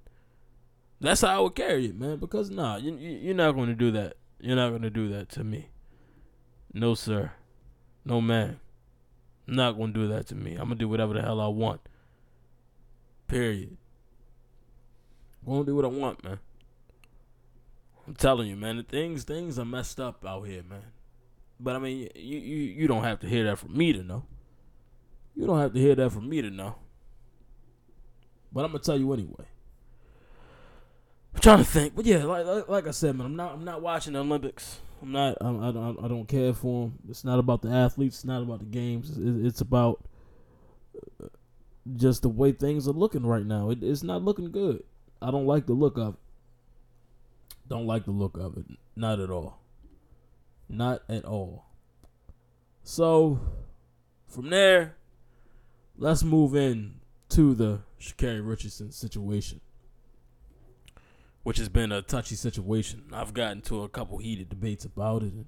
[1.00, 2.18] That's how I would carry it, man.
[2.18, 4.14] Because nah, you, you you're not to do that.
[4.38, 5.70] You're not to do that to me.
[6.72, 7.32] No, sir.
[8.04, 8.60] No, man.
[9.48, 10.54] I'm not to do that to me.
[10.54, 11.80] I'm to do whatever the hell I want.
[13.26, 13.76] Period.
[15.46, 16.38] To do what I want, man.
[18.06, 18.76] I'm telling you, man.
[18.76, 20.84] The things things are messed up out here, man.
[21.58, 24.24] But I mean, you you you don't have to hear that from me to know.
[25.34, 26.74] You don't have to hear that from me to know.
[28.52, 29.46] But I'm gonna tell you anyway.
[31.34, 33.64] I'm trying to think, but yeah, like, like like I said, man, I'm not I'm
[33.64, 34.80] not watching the Olympics.
[35.02, 35.38] I'm not.
[35.40, 36.04] I'm, I don't.
[36.04, 36.98] I don't care for them.
[37.08, 38.16] It's not about the athletes.
[38.16, 39.10] It's not about the games.
[39.10, 40.04] It's, it's about
[41.22, 41.28] uh,
[41.96, 43.70] just the way things are looking right now.
[43.70, 44.82] It, it's not looking good.
[45.22, 46.20] I don't like the look of it.
[47.68, 48.66] Don't like the look of it.
[48.96, 49.60] Not at all.
[50.68, 51.66] Not at all.
[52.82, 53.40] So,
[54.26, 54.96] from there,
[55.96, 59.60] let's move in to the Sha'Carri Richardson situation,
[61.42, 63.04] which has been a touchy situation.
[63.12, 65.32] I've gotten to a couple heated debates about it.
[65.32, 65.46] And,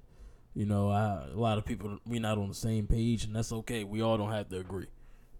[0.53, 3.51] you know, I, a lot of people we're not on the same page, and that's
[3.51, 3.83] okay.
[3.83, 4.87] We all don't have to agree.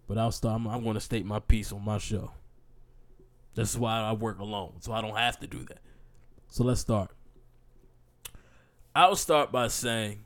[0.06, 0.56] But I'll start.
[0.56, 2.32] I'm, I'm going to state my piece on my show.
[3.54, 5.78] This is why I work alone, so I don't have to do that.
[6.48, 7.10] So let's start.
[8.94, 10.24] I'll start by saying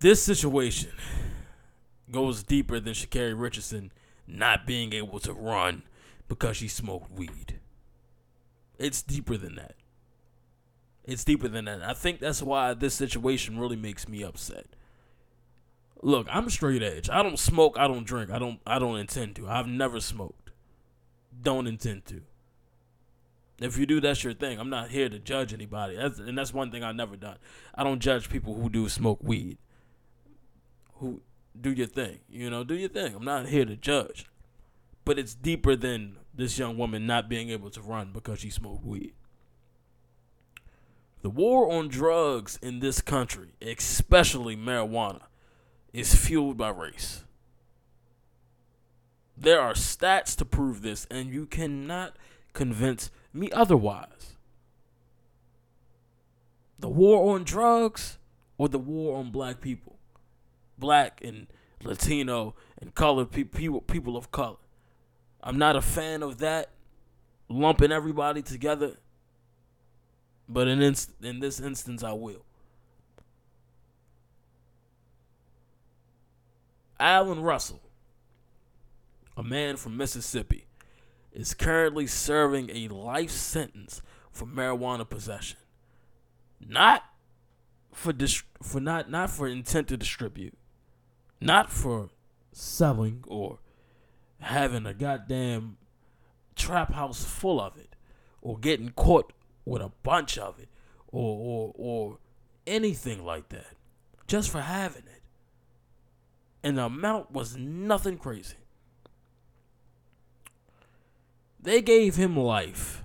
[0.00, 0.92] this situation
[2.10, 3.92] goes deeper than Sha'Carri Richardson
[4.26, 5.82] not being able to run
[6.28, 7.60] because she smoked weed.
[8.78, 9.74] It's deeper than that.
[11.04, 11.82] It's deeper than that.
[11.82, 14.66] I think that's why this situation really makes me upset.
[16.02, 17.10] Look, I'm straight edge.
[17.10, 18.30] I don't smoke, I don't drink.
[18.30, 19.48] I don't I don't intend to.
[19.48, 20.43] I've never smoked.
[21.42, 22.22] Don't intend to.
[23.60, 24.58] If you do, that's your thing.
[24.58, 25.96] I'm not here to judge anybody.
[25.96, 27.36] That's, and that's one thing I've never done.
[27.74, 29.58] I don't judge people who do smoke weed.
[30.94, 31.22] Who
[31.58, 32.18] do your thing.
[32.28, 33.14] You know, do your thing.
[33.14, 34.26] I'm not here to judge.
[35.04, 38.84] But it's deeper than this young woman not being able to run because she smoked
[38.84, 39.14] weed.
[41.22, 45.22] The war on drugs in this country, especially marijuana,
[45.92, 47.23] is fueled by race.
[49.36, 52.16] There are stats to prove this, and you cannot
[52.52, 54.36] convince me otherwise.
[56.78, 58.18] The war on drugs
[58.58, 59.96] or the war on black people,
[60.78, 61.46] black and
[61.82, 64.56] Latino and colored pe- people, people of color.
[65.42, 66.70] I'm not a fan of that
[67.48, 68.96] lumping everybody together,
[70.48, 72.44] but in inst- in this instance, I will.
[76.98, 77.80] Alan Russell,
[79.36, 80.66] a man from Mississippi,
[81.32, 85.58] is currently serving a life sentence for marijuana possession.
[86.66, 87.04] Not
[87.92, 90.56] for dis- for not not for intent to distribute,
[91.40, 92.10] not for
[92.52, 93.58] selling or
[94.40, 95.76] having a goddamn
[96.54, 97.96] trap house full of it
[98.40, 99.32] or getting caught
[99.64, 100.68] with a bunch of it
[101.08, 102.18] or or or
[102.66, 103.74] anything like that.
[104.26, 105.22] Just for having it.
[106.62, 108.56] And the amount was nothing crazy.
[111.64, 113.04] They gave him life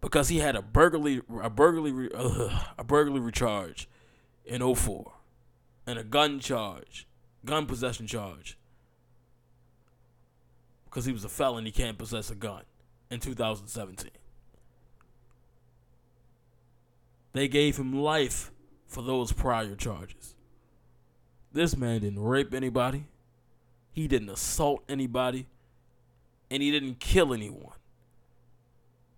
[0.00, 3.88] because he had a burglary a burglary uh, a burglary charge
[4.44, 5.12] in 04
[5.86, 7.06] and a gun charge,
[7.44, 8.58] gun possession charge.
[10.84, 12.62] Because he was a felon, he can't possess a gun
[13.08, 14.10] in 2017.
[17.32, 18.50] They gave him life
[18.88, 20.34] for those prior charges.
[21.52, 23.04] This man didn't rape anybody.
[23.92, 25.46] He didn't assault anybody.
[26.50, 27.76] And he didn't kill anyone.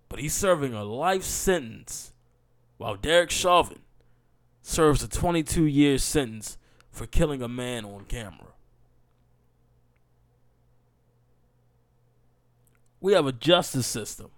[0.09, 2.13] But he's serving a life sentence
[2.77, 3.81] while Derek Chauvin
[4.61, 6.59] serves a 22 year sentence
[6.91, 8.53] for killing a man on camera.
[13.01, 14.31] We have a justice system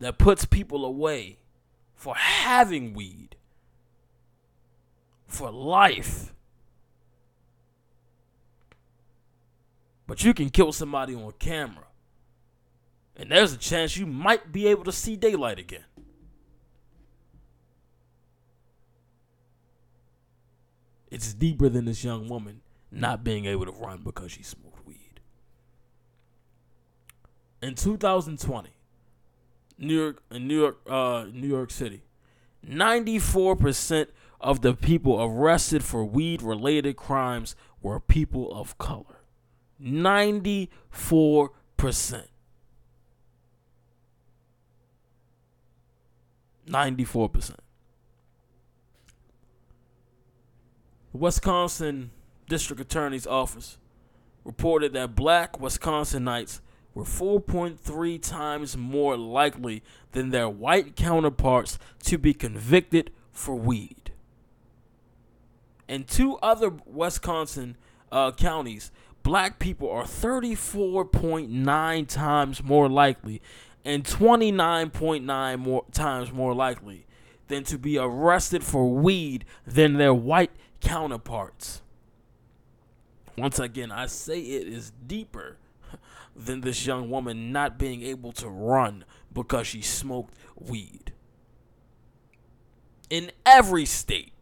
[0.00, 1.38] that puts people away
[1.94, 3.36] for having weed
[5.26, 6.33] for life.
[10.06, 11.86] But you can kill somebody on camera.
[13.16, 15.84] And there's a chance you might be able to see daylight again.
[21.10, 25.20] It's deeper than this young woman not being able to run because she smoked weed.
[27.62, 28.70] In 2020,
[29.78, 32.02] New York, in New York, uh, New York City,
[32.66, 34.08] 94%
[34.40, 39.13] of the people arrested for weed-related crimes were people of color.
[39.82, 40.68] 94%.
[46.66, 47.60] Ninety-four percent.
[51.12, 52.10] The Wisconsin
[52.48, 53.78] District Attorney's Office
[54.44, 56.60] reported that black Wisconsinites
[56.94, 64.12] were 4.3 times more likely than their white counterparts to be convicted for weed.
[65.88, 67.76] In two other Wisconsin
[68.12, 68.90] uh, counties,
[69.24, 73.42] black people are 34.9 times more likely
[73.84, 77.06] and 29.9 more times more likely
[77.48, 81.82] than to be arrested for weed than their white counterparts.
[83.36, 85.56] Once again, I say it is deeper
[86.36, 91.12] than this young woman not being able to run because she smoked weed.
[93.10, 94.33] In every state,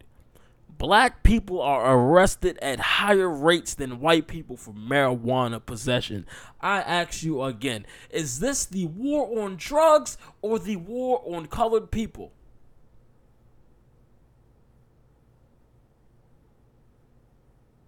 [0.83, 6.25] black people are arrested at higher rates than white people for marijuana possession.
[6.59, 11.89] I ask you again is this the war on drugs or the war on colored
[11.89, 12.33] people?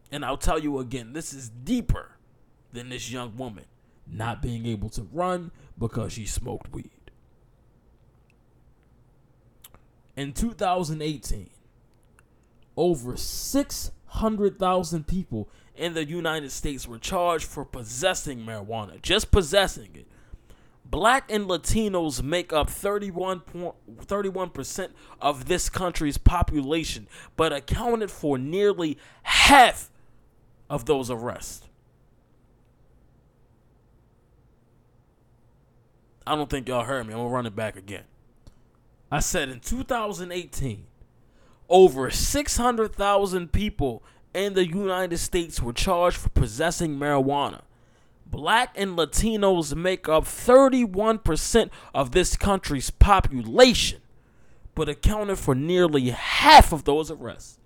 [0.09, 2.11] And I'll tell you again, this is deeper
[2.71, 3.65] than this young woman
[4.07, 6.91] not being able to run because she smoked weed.
[10.15, 11.49] In 2018,
[12.77, 20.07] over 600,000 people in the United States were charged for possessing marijuana, just possessing it.
[20.85, 23.41] Black and Latinos make up 31
[24.05, 29.89] 31% of this country's population, but accounted for nearly half
[30.69, 31.67] of those arrests.
[36.27, 37.13] I don't think y'all heard me.
[37.13, 38.03] I'm gonna run it back again.
[39.11, 40.85] I said in 2018,
[41.69, 44.03] over 600,000 people
[44.33, 47.61] in the United States were charged for possessing marijuana.
[48.25, 54.01] Black and Latinos make up 31% of this country's population,
[54.73, 57.59] but accounted for nearly half of those arrests.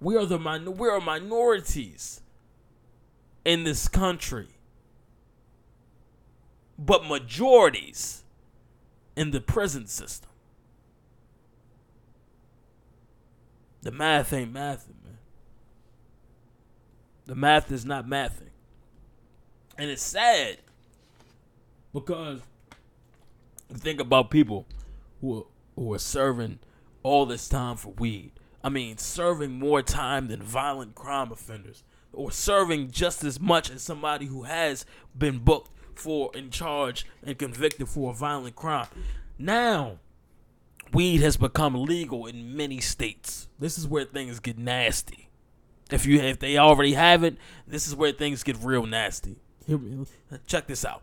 [0.00, 2.20] We are the min- we are minorities
[3.44, 4.48] in this country,
[6.78, 8.21] but majorities
[9.16, 10.30] in the prison system.
[13.82, 15.18] The math ain't mathing, man.
[17.26, 18.50] The math is not mathing.
[19.76, 20.58] And it's sad
[21.92, 22.40] because
[23.68, 24.66] you think about people
[25.20, 25.44] who are,
[25.74, 26.60] who are serving
[27.02, 28.32] all this time for weed.
[28.62, 31.82] I mean, serving more time than violent crime offenders,
[32.12, 34.86] or serving just as much as somebody who has
[35.18, 38.88] been booked for in charge and convicted for a violent crime.
[39.38, 39.98] Now,
[40.92, 43.48] weed has become legal in many states.
[43.58, 45.28] This is where things get nasty.
[45.90, 47.36] If you if they already have it,
[47.66, 49.36] this is where things get real nasty.
[50.46, 51.02] Check this out.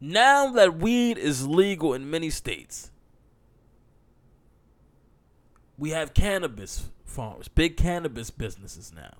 [0.00, 2.90] Now that weed is legal in many states,
[5.78, 9.14] we have cannabis farms, big cannabis businesses now.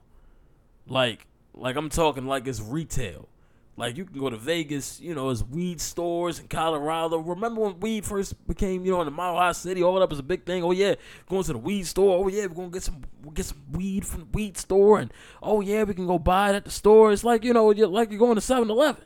[0.86, 3.28] Like, like I'm talking like it's retail.
[3.76, 7.18] Like you can go to Vegas, you know, it's weed stores in Colorado.
[7.18, 10.20] Remember when weed first became, you know, in the Mile High City, all that was
[10.20, 10.62] a big thing.
[10.62, 10.95] Oh yeah,
[11.28, 12.24] going to the weed store.
[12.24, 15.61] Oh yeah, we're gonna get some get some weed from the weed store, and oh
[15.61, 17.12] yeah, we can go buy it at the store.
[17.12, 19.03] It's like you know, you're, like you're going to 7-Eleven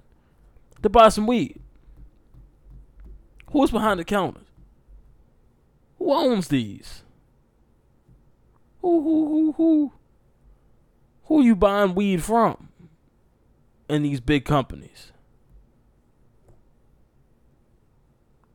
[0.82, 1.58] to buy some weed.
[3.52, 4.48] Who's behind the counters?
[5.98, 7.04] Who owns these?
[8.88, 9.92] Who who who who?
[11.24, 12.70] Who you buying weed from?
[13.86, 15.12] In these big companies.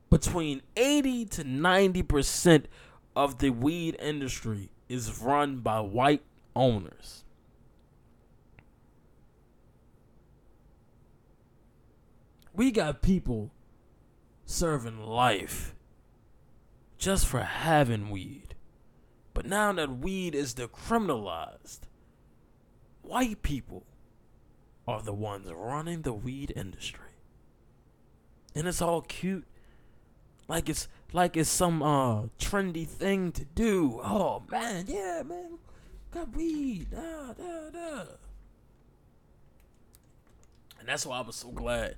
[0.09, 2.65] Between 80 to 90%
[3.15, 6.23] of the weed industry is run by white
[6.55, 7.23] owners.
[12.55, 13.51] We got people
[14.47, 15.75] serving life
[16.97, 18.55] just for having weed.
[19.33, 21.79] But now that weed is decriminalized,
[23.01, 23.85] white people
[24.87, 26.99] are the ones running the weed industry.
[28.55, 29.45] And it's all cute.
[30.47, 33.99] Like it's like it's some uh trendy thing to do.
[34.03, 35.57] Oh man, yeah, man.
[36.11, 36.91] Got weed.
[36.91, 38.03] Da, da, da.
[40.79, 41.95] And that's why I was so glad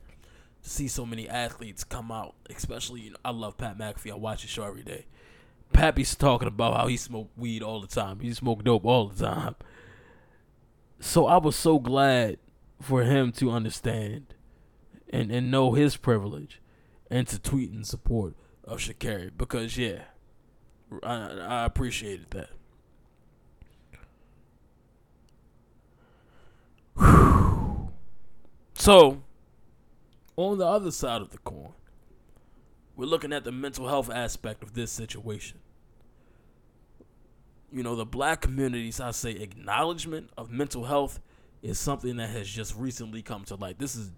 [0.63, 2.35] to see so many athletes come out.
[2.49, 4.11] Especially, you know, I love Pat McAfee.
[4.11, 5.05] I watch his show every day.
[5.75, 8.21] Pappy's talking about how he smoked weed all the time.
[8.21, 9.55] He smoked dope all the time.
[11.01, 12.37] So I was so glad
[12.81, 14.33] for him to understand
[15.09, 16.61] and, and know his privilege
[17.11, 20.03] and to tweet in support of Sha'Carri because yeah,
[21.03, 22.49] I, I appreciated that.
[28.75, 29.23] So,
[30.37, 31.73] on the other side of the coin,
[32.95, 35.59] we're looking at the mental health aspect of this situation.
[37.75, 41.19] You know, the black communities, I say, acknowledgement of mental health
[41.61, 43.79] is something that has just recently come to light.
[43.79, 44.11] This is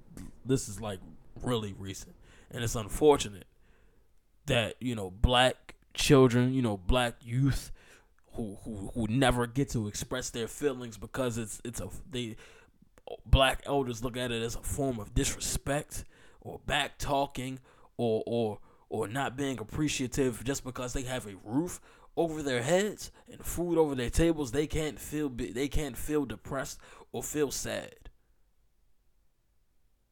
[0.46, 1.00] this is like
[1.42, 2.16] really recent,
[2.52, 3.46] and it's unfortunate
[4.46, 7.72] that you know black children, you know, black youth
[8.34, 12.36] who who who never get to express their feelings because it's it's a they
[13.26, 16.06] black elders look at it as a form of disrespect
[16.42, 17.58] or back talking
[17.98, 21.82] or or or not being appreciative just because they have a roof
[22.18, 26.80] over their heads and food over their tables, they can't feel they can't feel depressed
[27.14, 27.94] or feel sad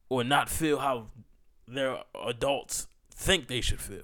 [0.10, 1.08] or not feel how
[1.68, 4.04] their adults think they should feel.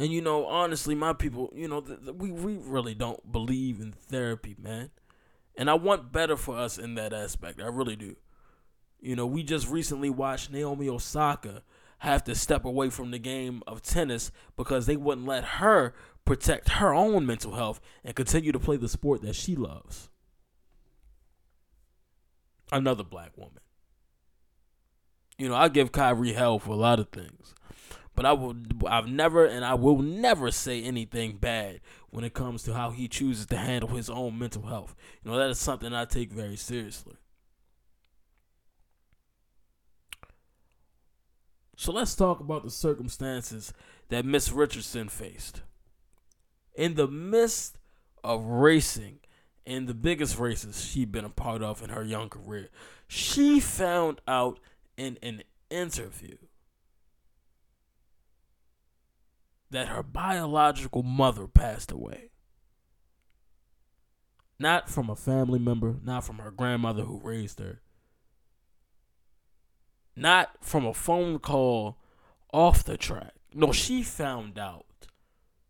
[0.00, 3.80] And you know, honestly, my people, you know, th- th- we we really don't believe
[3.80, 4.90] in therapy, man.
[5.56, 7.60] And I want better for us in that aspect.
[7.60, 8.14] I really do.
[9.00, 11.62] You know, we just recently watched Naomi Osaka
[11.98, 15.94] have to step away from the game of tennis because they wouldn't let her
[16.24, 20.10] protect her own mental health and continue to play the sport that she loves.
[22.70, 23.60] Another black woman.
[25.38, 27.54] You know, I give Kyrie hell for a lot of things.
[28.14, 28.56] But I will
[28.88, 31.80] I've never and I will never say anything bad
[32.10, 34.96] when it comes to how he chooses to handle his own mental health.
[35.22, 37.14] You know, that is something I take very seriously.
[41.78, 43.72] So let's talk about the circumstances
[44.08, 45.62] that Miss Richardson faced.
[46.74, 47.78] In the midst
[48.24, 49.20] of racing,
[49.64, 52.68] in the biggest races she'd been a part of in her young career,
[53.06, 54.58] she found out
[54.96, 56.36] in an interview
[59.70, 62.30] that her biological mother passed away.
[64.58, 67.82] Not from a family member, not from her grandmother who raised her,
[70.18, 71.96] not from a phone call
[72.52, 73.32] off the track.
[73.54, 74.84] No, she found out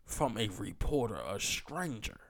[0.04, 2.20] from a reporter, a stranger.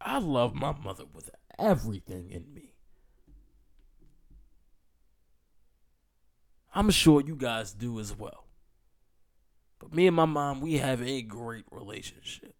[0.00, 2.74] I love my mother with everything in me.
[6.74, 8.46] I'm sure you guys do as well.
[9.78, 12.54] But me and my mom, we have a great relationship.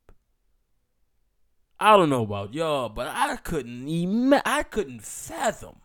[1.80, 5.76] I don't know about y'all, but I couldn't ima- I couldn't fathom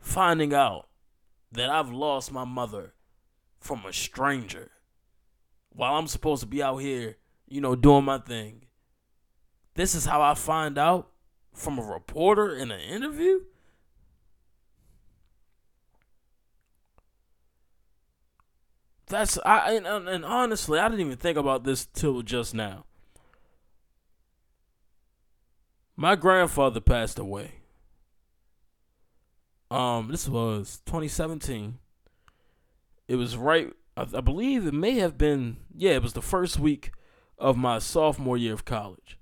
[0.00, 0.88] finding out
[1.52, 2.94] that I've lost my mother
[3.60, 4.70] from a stranger
[5.68, 8.62] while I'm supposed to be out here, you know, doing my thing.
[9.74, 11.10] This is how I find out
[11.52, 13.40] from a reporter in an interview?
[19.06, 22.84] That's I and, and honestly, I didn't even think about this till just now.
[26.00, 27.54] My grandfather passed away.
[29.68, 31.80] Um, this was 2017.
[33.08, 33.72] It was right.
[33.96, 35.56] I, I believe it may have been.
[35.76, 36.92] Yeah, it was the first week
[37.36, 39.18] of my sophomore year of college,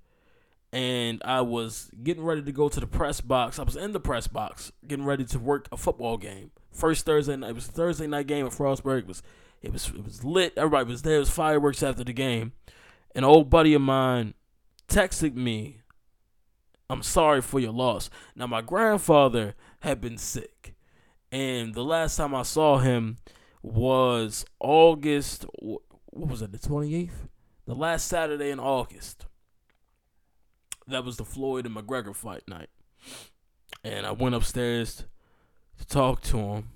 [0.70, 3.59] and I was getting ready to go to the press box.
[3.59, 6.51] I was in the press box, getting ready to work a football game.
[6.72, 7.49] First Thursday night.
[7.49, 8.99] It was Thursday night game at Frostburg.
[8.99, 9.22] It was
[9.62, 10.53] it was it was lit.
[10.59, 11.16] Everybody was there.
[11.16, 12.53] It was fireworks after the game.
[13.14, 14.35] An old buddy of mine
[14.91, 15.81] texted me
[16.89, 18.11] I'm sorry for your loss.
[18.34, 20.74] Now, my grandfather had been sick,
[21.32, 23.16] and the last time I saw him
[23.62, 25.45] was August.
[25.59, 25.82] What
[26.12, 26.53] was it?
[26.53, 27.28] The 28th,
[27.66, 29.26] the last Saturday in August.
[30.87, 32.70] That was the Floyd and McGregor fight night,
[33.82, 35.05] and I went upstairs
[35.78, 36.68] to talk to him,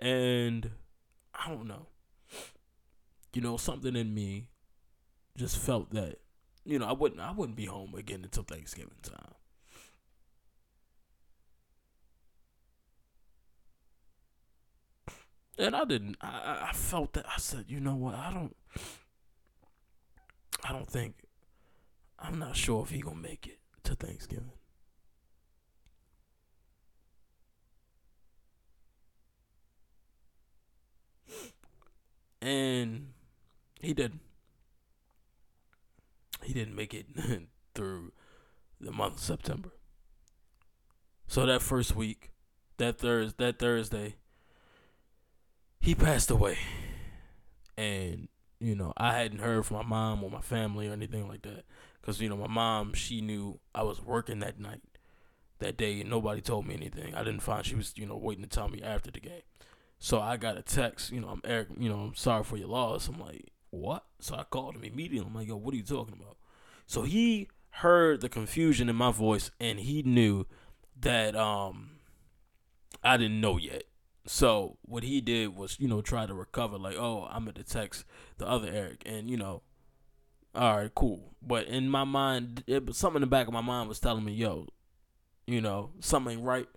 [0.00, 0.70] and
[1.34, 1.88] I don't know.
[3.32, 4.49] You know, something in me
[5.40, 6.16] just felt that
[6.64, 9.34] you know I wouldn't I wouldn't be home again until Thanksgiving time.
[15.58, 16.16] And I didn't.
[16.20, 17.26] I, I- felt that.
[17.28, 18.14] I said, you know what?
[18.14, 18.56] I don't.
[20.64, 21.24] I don't think.
[22.18, 24.52] I'm not sure if he gonna make it to Thanksgiving.
[32.42, 33.12] And
[33.80, 34.20] he didn't
[36.44, 37.06] he didn't make it
[37.74, 38.12] through
[38.80, 39.70] the month of September.
[41.26, 42.30] So that first week,
[42.78, 44.16] that Thurs that Thursday,
[45.80, 46.58] he passed away.
[47.76, 48.28] And
[48.58, 51.64] you know, I hadn't heard from my mom or my family or anything like that
[52.02, 54.82] cuz you know, my mom, she knew I was working that night.
[55.60, 57.14] That day and nobody told me anything.
[57.14, 59.42] I didn't find she was, you know, waiting to tell me after the game.
[59.98, 62.68] So I got a text, you know, I'm Eric, you know, I'm sorry for your
[62.68, 63.06] loss.
[63.08, 64.04] I'm like, what?
[64.20, 65.26] So I called him immediately.
[65.26, 66.36] I'm like, yo, what are you talking about?
[66.86, 70.46] So he heard the confusion in my voice and he knew
[71.00, 71.90] that um
[73.02, 73.84] I didn't know yet.
[74.26, 78.04] So what he did was, you know, try to recover like, oh, I'm gonna text
[78.38, 79.62] the other Eric and you know,
[80.54, 81.34] all right, cool.
[81.40, 84.32] But in my mind, it, something in the back of my mind was telling me,
[84.32, 84.66] yo,
[85.46, 86.68] you know, something right.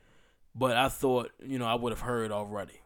[0.56, 2.83] But I thought, you know, I would have heard already.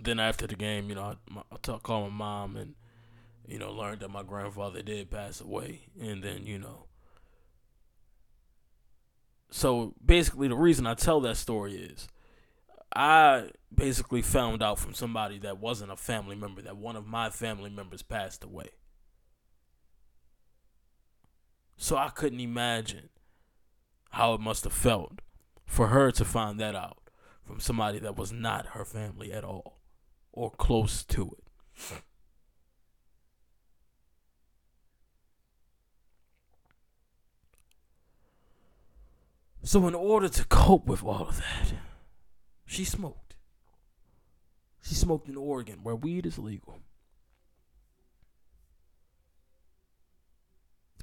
[0.00, 2.74] Then after the game, you know, I, I talk, call my mom and
[3.48, 5.80] you know, learned that my grandfather did pass away.
[5.98, 6.84] And then, you know,
[9.50, 12.06] so basically, the reason I tell that story is
[12.94, 17.30] I basically found out from somebody that wasn't a family member that one of my
[17.30, 18.68] family members passed away.
[21.78, 23.08] So I couldn't imagine
[24.10, 25.20] how it must have felt
[25.64, 26.98] for her to find that out
[27.42, 29.77] from somebody that was not her family at all
[30.38, 32.02] or close to it.
[39.64, 41.74] So, in order to cope with all of that,
[42.64, 43.34] she smoked.
[44.80, 46.78] She smoked in Oregon, where weed is legal.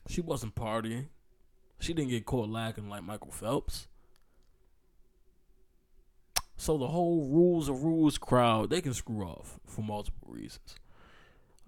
[0.08, 1.08] She wasn't partying.
[1.78, 3.88] She didn't get caught lacking like Michael Phelps.
[6.58, 10.76] So the whole rules of rules crowd, they can screw off for multiple reasons.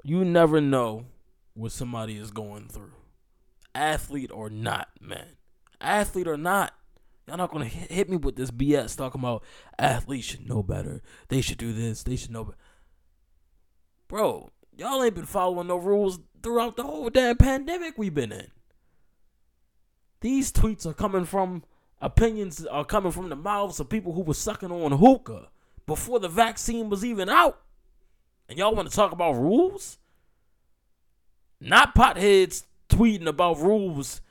[0.03, 1.05] You never know
[1.53, 2.93] what somebody is going through.
[3.75, 5.35] Athlete or not, man.
[5.81, 6.73] Athlete or not.
[7.27, 9.43] Y'all not gonna hit me with this BS talking about
[9.77, 11.01] athletes should know better.
[11.27, 12.03] They should do this.
[12.03, 12.57] They should know better.
[14.07, 18.47] Bro, y'all ain't been following no rules throughout the whole damn pandemic we've been in.
[20.21, 21.63] These tweets are coming from
[22.01, 25.49] opinions are coming from the mouths of people who were sucking on hookah
[25.85, 27.59] before the vaccine was even out.
[28.49, 29.97] And y'all want to talk about rules?
[31.59, 34.21] Not potheads tweeting about rules.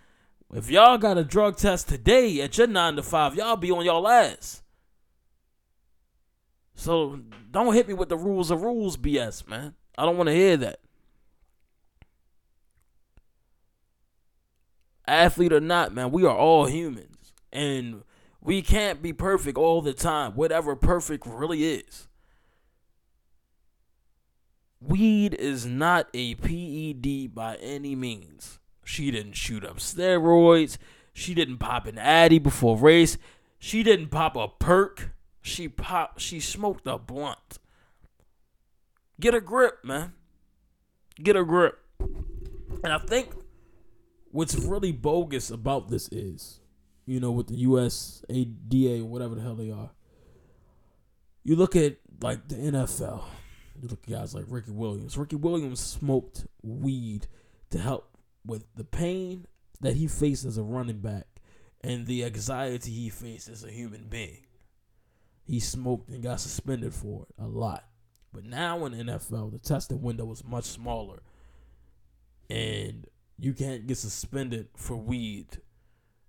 [0.54, 3.84] If y'all got a drug test today at your 9 to 5, y'all be on
[3.84, 4.62] y'all ass.
[6.74, 9.74] So don't hit me with the rules of rules BS, man.
[9.98, 10.80] I don't want to hear that.
[15.08, 17.15] Athlete or not, man, we are all humans.
[17.56, 18.02] And
[18.42, 22.06] we can't be perfect all the time, whatever perfect really is.
[24.78, 28.58] Weed is not a PED by any means.
[28.84, 30.76] She didn't shoot up steroids.
[31.14, 33.16] She didn't pop an Addy before race.
[33.58, 35.12] She didn't pop a perk.
[35.40, 36.18] She pop.
[36.18, 37.58] She smoked a blunt.
[39.18, 40.12] Get a grip, man.
[41.22, 41.78] Get a grip.
[41.98, 43.30] And I think
[44.30, 46.60] what's really bogus about this is,
[47.06, 49.90] you know, with the USADA, or whatever the hell they are.
[51.44, 53.22] You look at like the NFL.
[53.80, 55.16] You look at guys like Ricky Williams.
[55.16, 57.28] Ricky Williams smoked weed
[57.70, 59.46] to help with the pain
[59.80, 61.26] that he faced as a running back
[61.82, 64.46] and the anxiety he faced as a human being.
[65.44, 67.84] He smoked and got suspended for it a lot.
[68.32, 71.20] But now in the NFL, the testing window is much smaller.
[72.50, 73.06] And
[73.38, 75.58] you can't get suspended for weed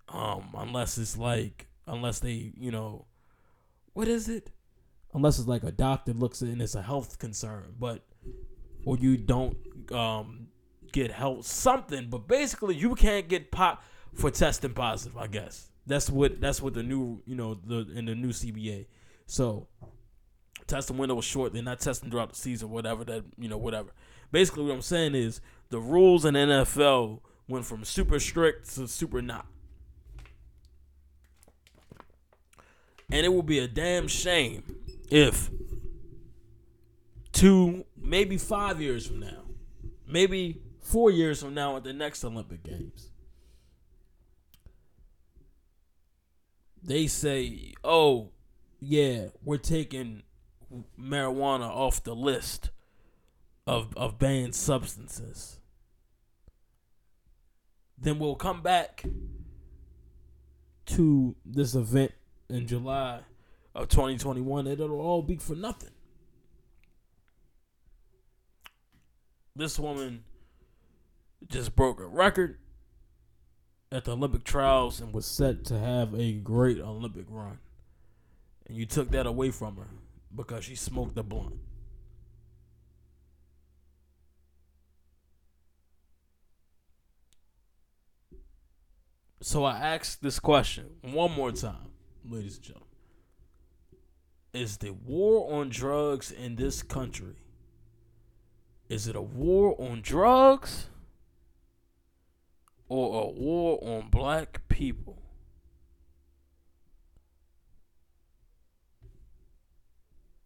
[0.10, 3.06] um unless it's like unless they, you know,
[3.94, 4.52] what is it?
[5.14, 8.04] Unless it's like a doctor looks and it's a health concern, but
[8.86, 9.58] or you don't
[9.92, 10.48] um
[10.92, 13.84] get help something, but basically you can't get pop
[14.14, 15.70] for testing positive, I guess.
[15.86, 18.88] That's what that's what the new you know the in the new CBA.
[19.26, 19.68] So
[20.68, 21.54] testing window was short.
[21.54, 23.90] They're not testing throughout the season, whatever that you know, whatever.
[24.32, 29.22] Basically, what I'm saying is the rules in NFL went from super strict to super
[29.22, 29.48] not.
[33.10, 34.64] And it will be a damn shame
[35.10, 35.50] if
[37.32, 39.44] two, maybe five years from now,
[40.06, 43.12] maybe four years from now at the next Olympic Games,
[46.84, 48.32] they say, oh,
[48.80, 50.24] yeah, we're taking
[51.00, 52.72] marijuana off the list
[53.66, 55.60] of, of banned substances.
[57.98, 59.04] Then we'll come back
[60.88, 62.14] to this event
[62.50, 63.22] in July
[63.76, 65.92] of 2021 and it'll all be for nothing.
[69.56, 70.24] This woman
[71.48, 72.58] just broke a record
[73.92, 77.60] at the Olympic trials and was set to have a great Olympic run.
[78.68, 79.88] And you took that away from her
[80.36, 81.56] because she smoked a blunt.
[89.42, 91.87] So I asked this question one more time,
[92.30, 92.88] ladies and gentlemen.
[94.54, 97.36] Is the war on drugs in this country
[98.90, 100.88] is it a war on drugs
[102.88, 105.22] or a war on black people?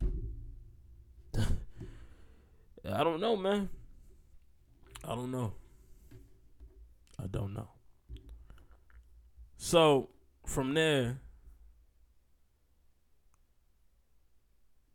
[2.90, 3.70] I don't know, man.
[5.08, 5.54] I don't know.
[7.22, 7.70] I don't know.
[9.58, 10.10] So
[10.48, 11.20] from there,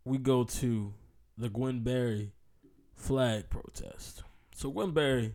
[0.07, 0.95] we go to
[1.37, 2.33] the Gwen Berry
[2.95, 4.23] flag protest.
[4.55, 5.35] So Gwen Berry,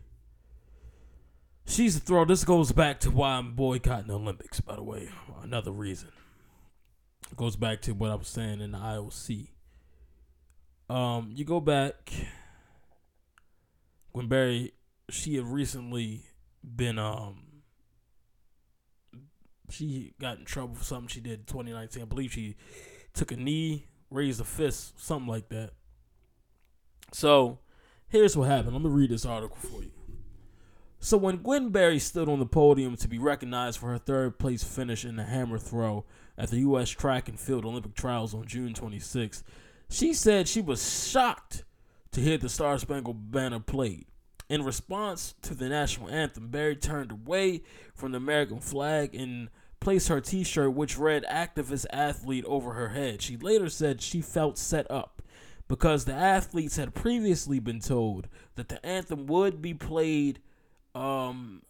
[1.66, 2.24] she's a throw.
[2.24, 4.60] This goes back to why I'm boycotting the Olympics.
[4.60, 5.10] By the way,
[5.42, 6.08] another reason.
[7.30, 9.48] It goes back to what I was saying in the IOC.
[10.88, 12.10] Um, you go back.
[14.14, 14.72] Gwen Berry,
[15.10, 16.24] she had recently
[16.64, 17.44] been um.
[19.70, 22.02] She got in trouble for something she did in 2019.
[22.02, 22.56] I believe she
[23.14, 25.70] took a knee, raised a fist, something like that.
[27.12, 27.58] So,
[28.08, 28.72] here's what happened.
[28.72, 29.90] Let me read this article for you.
[31.00, 34.62] So, when Gwen Berry stood on the podium to be recognized for her third place
[34.62, 36.04] finish in the hammer throw
[36.38, 36.90] at the U.S.
[36.90, 39.42] Track and Field Olympic Trials on June 26,
[39.90, 41.64] she said she was shocked
[42.12, 44.06] to hear the Star Spangled Banner played.
[44.48, 47.62] In response to the national anthem, Berry turned away
[47.94, 49.48] from the American flag and
[49.82, 53.20] placed her t shirt, which read activist athlete, over her head.
[53.20, 55.20] She later said she felt set up
[55.68, 60.38] because the athletes had previously been told that the anthem would be played
[60.94, 61.62] um,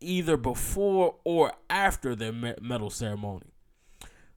[0.00, 3.46] either before or after their medal ceremony.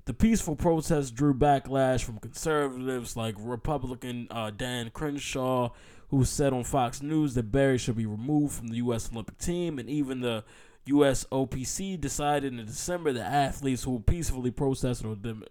[0.06, 5.72] The peaceful protest drew backlash from conservatives like Republican uh, Dan Crenshaw,
[6.10, 9.10] who said on Fox News that Berry should be removed from the U.S.
[9.12, 10.44] Olympic team, and even the
[10.86, 11.26] U.S.
[11.32, 15.46] OPC decided in December that athletes who peacefully protested or dem-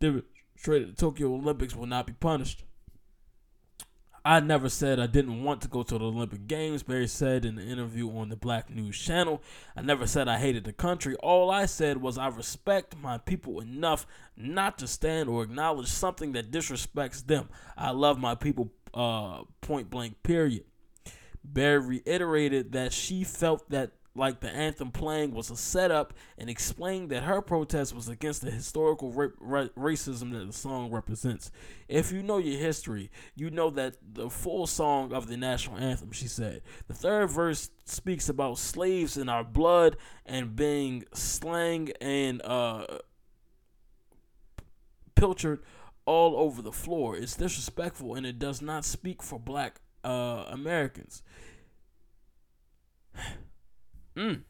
[0.00, 2.64] demonstrated the Tokyo Olympics will not be punished.
[4.26, 7.58] I never said I didn't want to go to the Olympic Games, Berry said in
[7.60, 9.40] an interview on the Black News Channel.
[9.76, 11.14] I never said I hated the country.
[11.22, 14.04] All I said was I respect my people enough
[14.36, 17.48] not to stand or acknowledge something that disrespects them.
[17.76, 20.64] I love my people, uh, point blank, period.
[21.44, 27.10] Berry reiterated that she felt that like the anthem playing was a setup and explained
[27.10, 31.50] that her protest was against the historical ra- ra- racism that the song represents.
[31.88, 36.12] If you know your history, you know that the full song of the national anthem,
[36.12, 36.62] she said.
[36.88, 42.86] The third verse speaks about slaves in our blood and being slang and uh,
[45.14, 45.62] pilchered
[46.04, 47.16] all over the floor.
[47.16, 51.22] It's disrespectful and it does not speak for black uh, Americans.
[54.16, 54.42] Mm.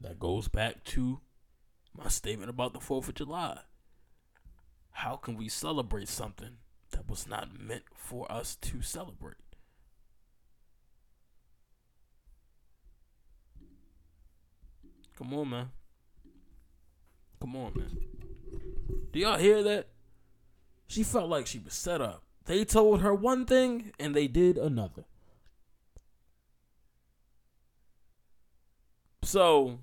[0.00, 1.20] That goes back to
[1.96, 3.60] my statement about the 4th of July.
[4.90, 6.56] How can we celebrate something
[6.90, 9.36] that was not meant for us to celebrate?
[15.16, 15.70] Come on, man.
[17.40, 17.96] Come on, man.
[19.12, 19.88] Do y'all hear that?
[20.88, 22.22] She felt like she was set up.
[22.46, 25.04] They told her one thing and they did another.
[29.32, 29.78] So,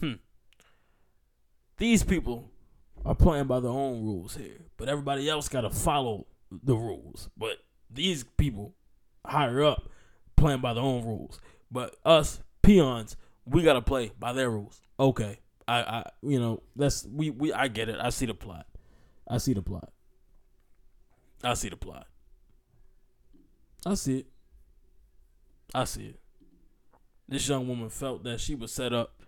[0.00, 0.14] hmm.
[1.76, 2.50] These people
[3.04, 7.28] are playing by their own rules here, but everybody else got to follow the rules.
[7.36, 7.58] But
[7.90, 8.74] these people
[9.26, 9.90] higher up
[10.34, 11.42] playing by their own rules.
[11.70, 14.80] But us peons, we got to play by their rules.
[14.98, 15.38] Okay.
[15.68, 17.52] I, I, you know, that's we, we.
[17.52, 17.98] I get it.
[18.00, 18.66] I see the plot.
[19.28, 19.92] I see the plot.
[21.44, 22.06] I see the plot.
[23.84, 24.26] I see it.
[25.74, 26.19] I see it.
[27.30, 29.22] This young woman felt that she was set up,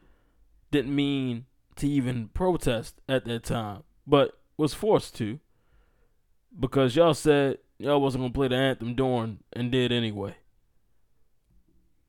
[0.73, 1.47] didn't mean
[1.77, 5.39] to even protest at that time, but was forced to
[6.59, 10.35] because y'all said y'all wasn't gonna play the anthem during and did anyway.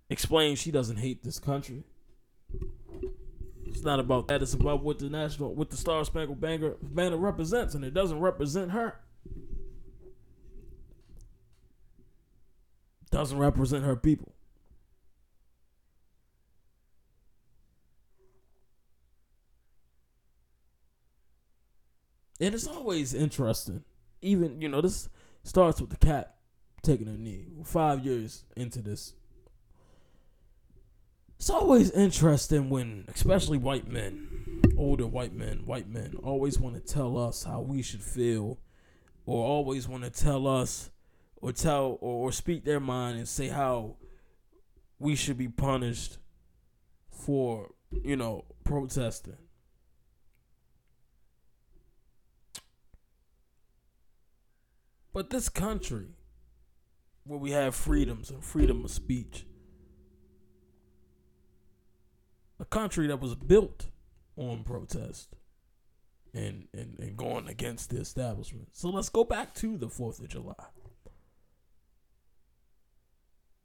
[0.09, 1.83] Explain she doesn't hate this country.
[3.65, 4.41] It's not about that.
[4.41, 8.19] It's about what the national, what the Star Spangled Banner, banner represents, and it doesn't
[8.19, 8.99] represent her.
[13.11, 14.33] Doesn't represent her people.
[22.43, 23.85] And it's always interesting.
[24.21, 25.07] Even, you know, this
[25.45, 26.35] starts with the cat
[26.81, 27.47] taking a knee.
[27.63, 29.13] Five years into this.
[31.39, 36.81] It's always interesting when, especially white men, older white men, white men, always want to
[36.81, 38.59] tell us how we should feel,
[39.25, 40.91] or always want to tell us,
[41.37, 43.95] or tell, or, or speak their mind and say how
[44.99, 46.17] we should be punished
[47.09, 47.71] for,
[48.03, 49.37] you know, protesting.
[55.13, 56.07] But this country,
[57.23, 59.45] where we have freedoms and freedom of speech,
[62.59, 63.87] a country that was built
[64.35, 65.35] on protest
[66.33, 68.69] and, and, and going against the establishment.
[68.73, 70.55] So let's go back to the 4th of July.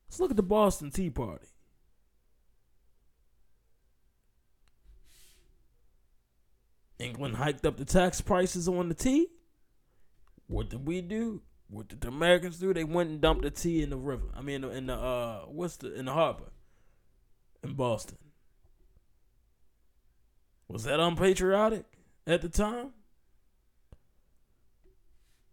[0.09, 1.49] Let's look at the Boston Tea Party.
[6.99, 9.28] England hiked up the tax prices on the tea.
[10.49, 11.42] What did we do?
[11.70, 12.72] What did the Americans do?
[12.72, 14.24] They went and dumped the tea in the river.
[14.34, 16.51] I mean, in the uh, what's the in the harbor
[17.62, 18.18] in Boston.
[20.66, 21.84] Was that unpatriotic
[22.26, 22.90] at the time?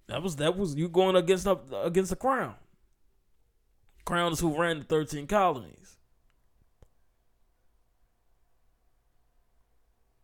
[0.08, 2.56] That was that was you going against up against the crown.
[4.06, 5.98] Crown is who ran the thirteen colonies.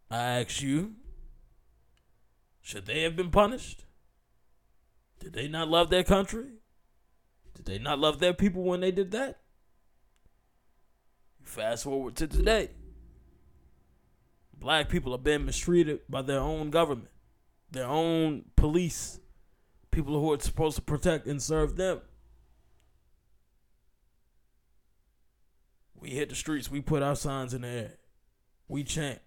[0.09, 0.95] I ask you,
[2.61, 3.85] should they have been punished?
[5.21, 6.47] Did they not love their country?
[7.55, 9.39] Did they not love their people when they did that?
[11.43, 12.71] Fast forward to today.
[14.57, 17.09] Black people are being mistreated by their own government,
[17.69, 19.19] their own police,
[19.91, 22.01] people who are supposed to protect and serve them.
[25.95, 27.93] We hit the streets, we put our signs in the air,
[28.67, 29.19] we chant.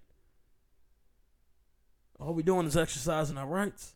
[2.18, 3.93] All we're doing is exercising our rights.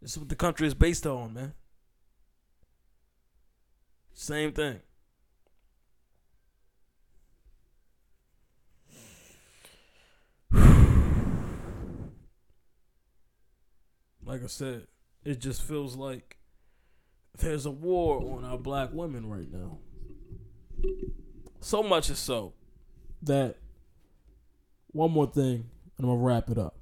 [0.00, 1.52] This is what the country is based on, man.
[4.14, 4.80] Same thing.
[14.24, 14.86] like I said,
[15.24, 16.38] it just feels like
[17.38, 19.78] there's a war on our black women right now.
[21.60, 22.54] So much is so
[23.22, 23.56] that
[24.92, 26.79] one more thing, and I'm gonna wrap it up.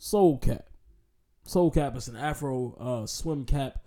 [0.00, 0.64] Soul Cap.
[1.44, 3.84] Soul Cap is an Afro uh, swim cap.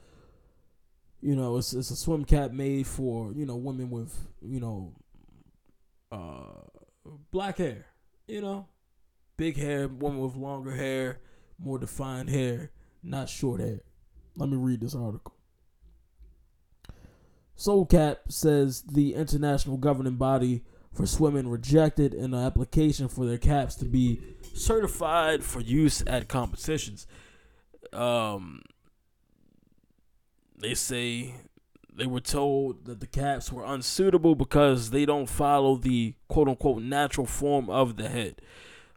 [1.21, 4.93] You know, it's it's a swim cap made for you know women with you know
[6.11, 7.87] uh, black hair.
[8.27, 8.67] You know,
[9.37, 11.19] big hair, woman with longer hair,
[11.57, 13.81] more defined hair, not short hair.
[14.35, 15.33] Let me read this article.
[17.57, 23.85] SoulCap says the international governing body for swimming rejected an application for their caps to
[23.85, 24.21] be
[24.53, 27.07] certified for use at competitions.
[27.91, 28.61] Um,
[30.57, 31.35] they say
[31.95, 36.81] they were told that the caps were unsuitable because they don't follow the quote unquote
[36.81, 38.41] natural form of the head.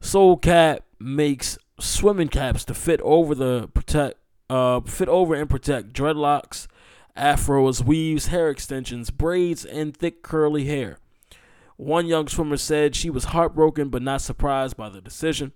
[0.00, 5.92] Soul Cap makes swimming caps to fit over the protect uh fit over and protect
[5.92, 6.68] dreadlocks,
[7.16, 10.98] afros, weaves, hair extensions, braids, and thick curly hair.
[11.76, 15.52] One young swimmer said she was heartbroken but not surprised by the decision.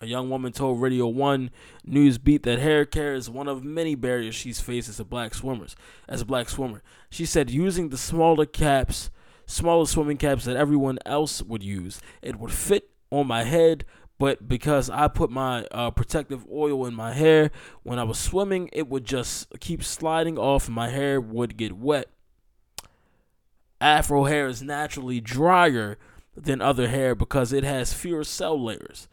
[0.00, 1.50] A young woman told Radio 1
[1.84, 5.34] News Beat that hair care is one of many barriers she's faced as a black
[5.34, 5.74] swimmers.
[6.08, 9.10] As a black swimmer, she said using the smaller caps,
[9.46, 13.84] smaller swimming caps that everyone else would use, it would fit on my head,
[14.18, 17.50] but because I put my uh, protective oil in my hair
[17.82, 21.72] when I was swimming, it would just keep sliding off and my hair would get
[21.72, 22.10] wet.
[23.80, 25.98] Afro hair is naturally drier
[26.36, 29.08] than other hair because it has fewer cell layers.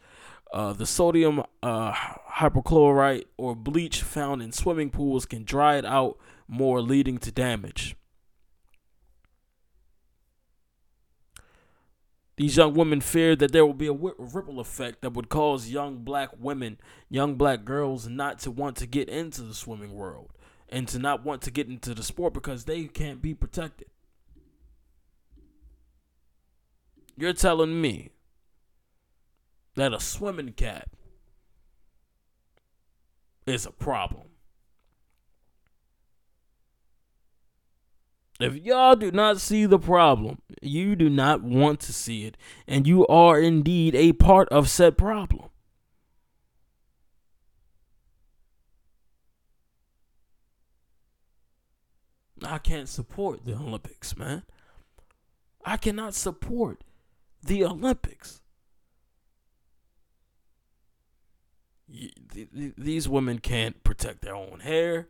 [0.52, 6.16] Uh, the sodium uh, hypochlorite or bleach found in swimming pools can dry it out
[6.46, 7.96] more, leading to damage.
[12.36, 15.98] These young women feared that there will be a ripple effect that would cause young
[15.98, 20.30] black women, young black girls, not to want to get into the swimming world
[20.68, 23.88] and to not want to get into the sport because they can't be protected.
[27.16, 28.10] You're telling me
[29.76, 30.90] that a swimming cap
[33.46, 34.28] is a problem.
[38.40, 42.36] If y'all do not see the problem, you do not want to see it,
[42.66, 45.50] and you are indeed a part of said problem.
[52.42, 54.42] I can't support the Olympics, man.
[55.64, 56.82] I cannot support
[57.44, 58.40] the Olympics.
[61.88, 65.08] These women can't protect their own hair.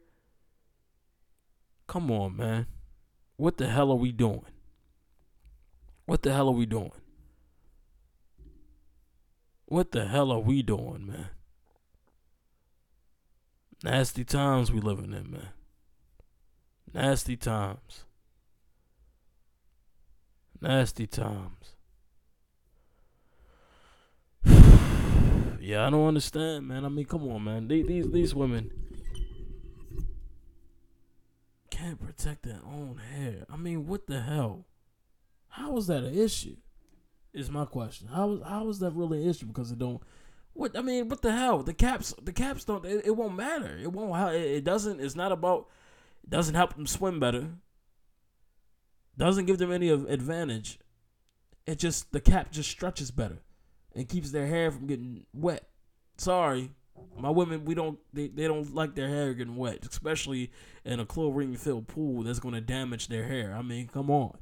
[1.87, 2.67] Come on, man.
[3.37, 4.45] What the hell are we doing?
[6.07, 6.93] What the hell are we doing?
[9.67, 11.31] What the hell are we doing, man?
[13.83, 15.49] Nasty times we living in, man.
[16.93, 18.05] Nasty times.
[20.61, 21.74] Nasty times.
[25.65, 26.85] Yeah, I don't understand, man.
[26.85, 27.69] I mean, come on, man.
[27.69, 28.71] These these, these women
[31.71, 33.47] can't protect their own hair.
[33.51, 34.67] I mean, what the hell?
[35.49, 36.57] How is that an issue?
[37.33, 38.09] Is my question.
[38.09, 39.47] How how is that really an issue?
[39.47, 40.03] Because it don't.
[40.53, 41.63] What I mean, what the hell?
[41.63, 42.85] The caps, the caps don't.
[42.85, 43.79] It, it won't matter.
[43.83, 44.35] It won't.
[44.35, 45.01] It, it doesn't.
[45.01, 45.69] It's not about.
[46.23, 47.49] It doesn't help them swim better.
[49.17, 50.79] Doesn't give them any advantage.
[51.67, 53.44] It just the cap just stretches better.
[53.95, 55.69] And keeps their hair from getting wet.
[56.17, 56.71] Sorry,
[57.19, 60.51] my women, we don't they, they don't like their hair getting wet, especially
[60.85, 63.55] in a chlorine filled pool that's gonna damage their hair.
[63.55, 64.39] I mean, come on.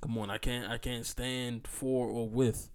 [0.00, 2.70] Come on, I can't I can't stand for or with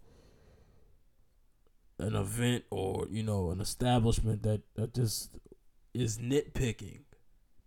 [2.00, 5.30] an event or, you know, an establishment that, that just
[5.94, 7.02] is nitpicking.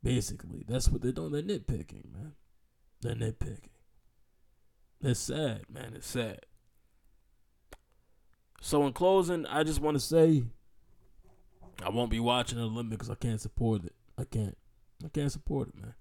[0.02, 0.64] Basically.
[0.68, 1.32] That's what they're doing.
[1.32, 2.32] They're nitpicking, man.
[3.00, 3.70] They're nitpicking.
[5.06, 5.92] It's sad, man.
[5.94, 6.40] It's sad.
[8.60, 10.42] So in closing, I just want to say
[11.80, 13.08] I won't be watching the Olympics.
[13.08, 13.94] I can't support it.
[14.18, 14.58] I can't.
[15.04, 15.94] I can't support it, man.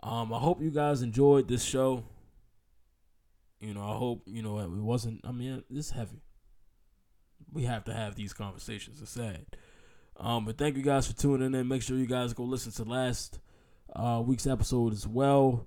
[0.00, 2.04] Um, I hope you guys enjoyed this show.
[3.58, 5.20] You know, I hope you know it wasn't.
[5.24, 6.22] I mean, it's heavy.
[7.52, 9.02] We have to have these conversations.
[9.02, 9.44] It's sad.
[10.16, 11.66] Um, but thank you guys for tuning in.
[11.66, 13.40] Make sure you guys go listen to last
[13.96, 15.66] uh, week's episode as well.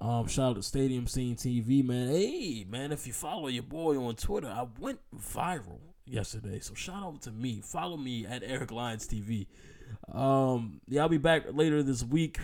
[0.00, 2.08] Um, shout out to Stadium Scene TV, man.
[2.08, 6.58] Hey, man, if you follow your boy on Twitter, I went viral yesterday.
[6.60, 7.60] So shout out to me.
[7.62, 9.46] Follow me at Eric Lyons TV.
[10.10, 12.38] Um, yeah, I'll be back later this week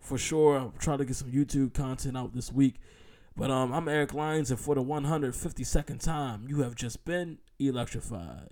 [0.00, 0.56] for sure.
[0.56, 2.76] I'm trying to get some YouTube content out this week.
[3.36, 8.50] But um, I'm Eric Lyons, and for the 152nd time, you have just been electrified.